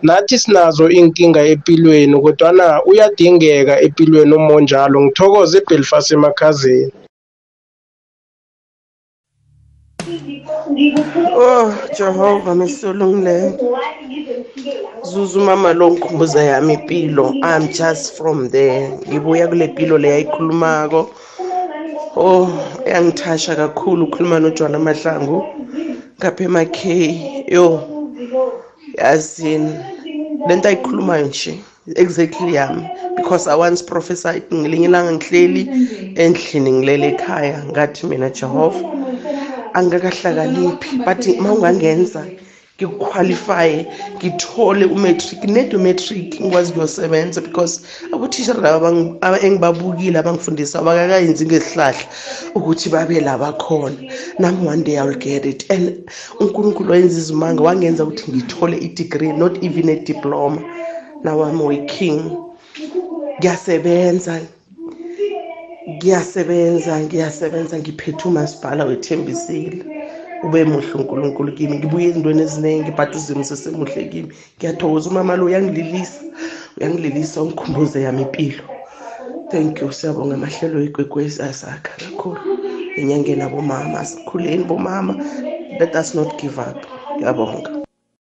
Nathi 0.05 0.37
sinazo 0.37 0.85
inkinga 0.89 1.41
empilweni 1.51 2.15
kodwana 2.23 2.65
uyadingeka 2.89 3.73
empilweni 3.85 4.33
umonjalo. 4.39 4.97
Ngithokoze 5.01 5.57
ebelfast 5.57 6.11
emakhazeni. 6.11 6.91
Oh 11.37 11.73
Jehova 11.97 12.55
mesulungileyo 12.55 13.49
Zuzu 15.03 15.39
mama 15.39 15.73
lo 15.73 15.91
ngikhumbuza 15.91 16.43
yami 16.43 16.73
impilo 16.73 17.25
I'm 17.43 17.67
just 17.73 18.17
from 18.17 18.49
there. 18.49 18.89
Ngibuya 19.07 19.47
kule 19.47 19.67
mpilo 19.67 19.97
le 19.97 20.09
yayikhulumako 20.09 21.09
Oh 22.17 22.47
yangithasha 22.87 23.55
kakhulu 23.55 24.05
ukukhuluma 24.05 24.39
noJohn 24.39 24.75
Mahlangu. 24.79 25.37
Ngapha 26.17 26.43
emakhe 26.43 27.45
yo 27.47 27.65
yazini 28.97 29.75
lento 30.47 30.69
ayikhulumayo 30.69 31.27
nje 31.27 31.59
exactly 31.95 32.53
yami 32.53 32.87
because 33.17 33.47
I 33.47 33.55
once 33.55 33.81
prophesied 33.81 34.43
ngelinye 34.53 34.87
ilanga 34.87 35.11
ngihleli 35.11 35.63
endlini 36.15 36.71
ngilele 36.71 37.07
ekhaya 37.13 37.63
ngathi 37.71 38.07
mina 38.07 38.29
Jehova 38.29 38.79
angikakahlakaniphi 39.73 41.03
but 41.05 41.27
uma 41.27 41.71
ungangenza 42.81 43.35
ngikuqualifye 43.35 43.87
ngithole 44.17 44.85
umatric 44.85 45.43
net 45.47 45.73
umatric 45.73 46.41
ngikwazi 46.41 46.73
kuyosebenza 46.73 47.41
because 47.41 47.81
abothishara 48.13 48.61
laba 48.61 48.87
abangi- 48.89 49.17
aba- 49.21 49.39
engibabukile 49.39 50.19
abangifundisa 50.19 50.79
abakakayenzi 50.79 51.45
ngesihlahla 51.45 52.05
ukuthi 52.55 52.89
babe 52.89 53.19
la 53.21 53.37
bakhona. 53.37 53.95
Nami 54.39 54.67
one 54.67 54.83
day 54.83 54.95
iwill 54.97 55.17
get 55.17 55.45
it. 55.45 55.71
And 55.71 56.09
unkulunkulu 56.39 56.91
wayenza 56.91 57.17
izimanga 57.17 57.63
wangenza 57.63 58.03
ukuthi 58.03 58.31
ngithole 58.31 58.77
i-degree 58.77 59.31
not 59.33 59.63
even 59.63 59.89
a 59.89 59.95
diploma. 59.95 60.61
Now 61.23 61.43
i'm 61.43 61.61
working 61.61 62.21
ngiyasebenza. 63.39 64.41
Ngiyasebenza 65.89 66.99
ngiyasebenza 66.99 67.77
ngiphethe 67.79 68.27
umasipala 68.27 68.85
wethembisile. 68.85 69.94
Ube 70.45 70.65
muhle 70.65 70.93
unkulunkulu 70.93 71.51
kimi 71.57 71.77
ngibuye 71.77 72.07
ezintweni 72.09 72.41
eziningi 72.41 72.91
but 72.97 73.15
uzimo 73.15 73.43
sesemuhle 73.43 74.03
kimi. 74.11 74.29
Ngiyathokoza 74.57 75.09
umama 75.09 75.35
lo 75.35 75.45
uyangililisa 75.45 76.21
uyangililisa 76.77 77.41
ungikhumbuze 77.41 78.01
yami 78.01 78.21
impilo. 78.21 78.63
Thank 79.51 79.81
you 79.81 79.91
siyabonga 79.93 80.35
amahlelo 80.35 80.83
igwegwezi 80.83 81.41
asakha 81.41 81.91
kakhulu. 82.01 82.41
Enyangeni 82.97 83.41
abomama 83.41 83.99
asikhuleni 83.99 84.63
bomama. 84.63 85.13
Let 85.79 85.95
us 85.95 86.15
not 86.15 86.41
give 86.41 86.57
up. 86.61 86.79
Ngiyabonga. 87.15 87.84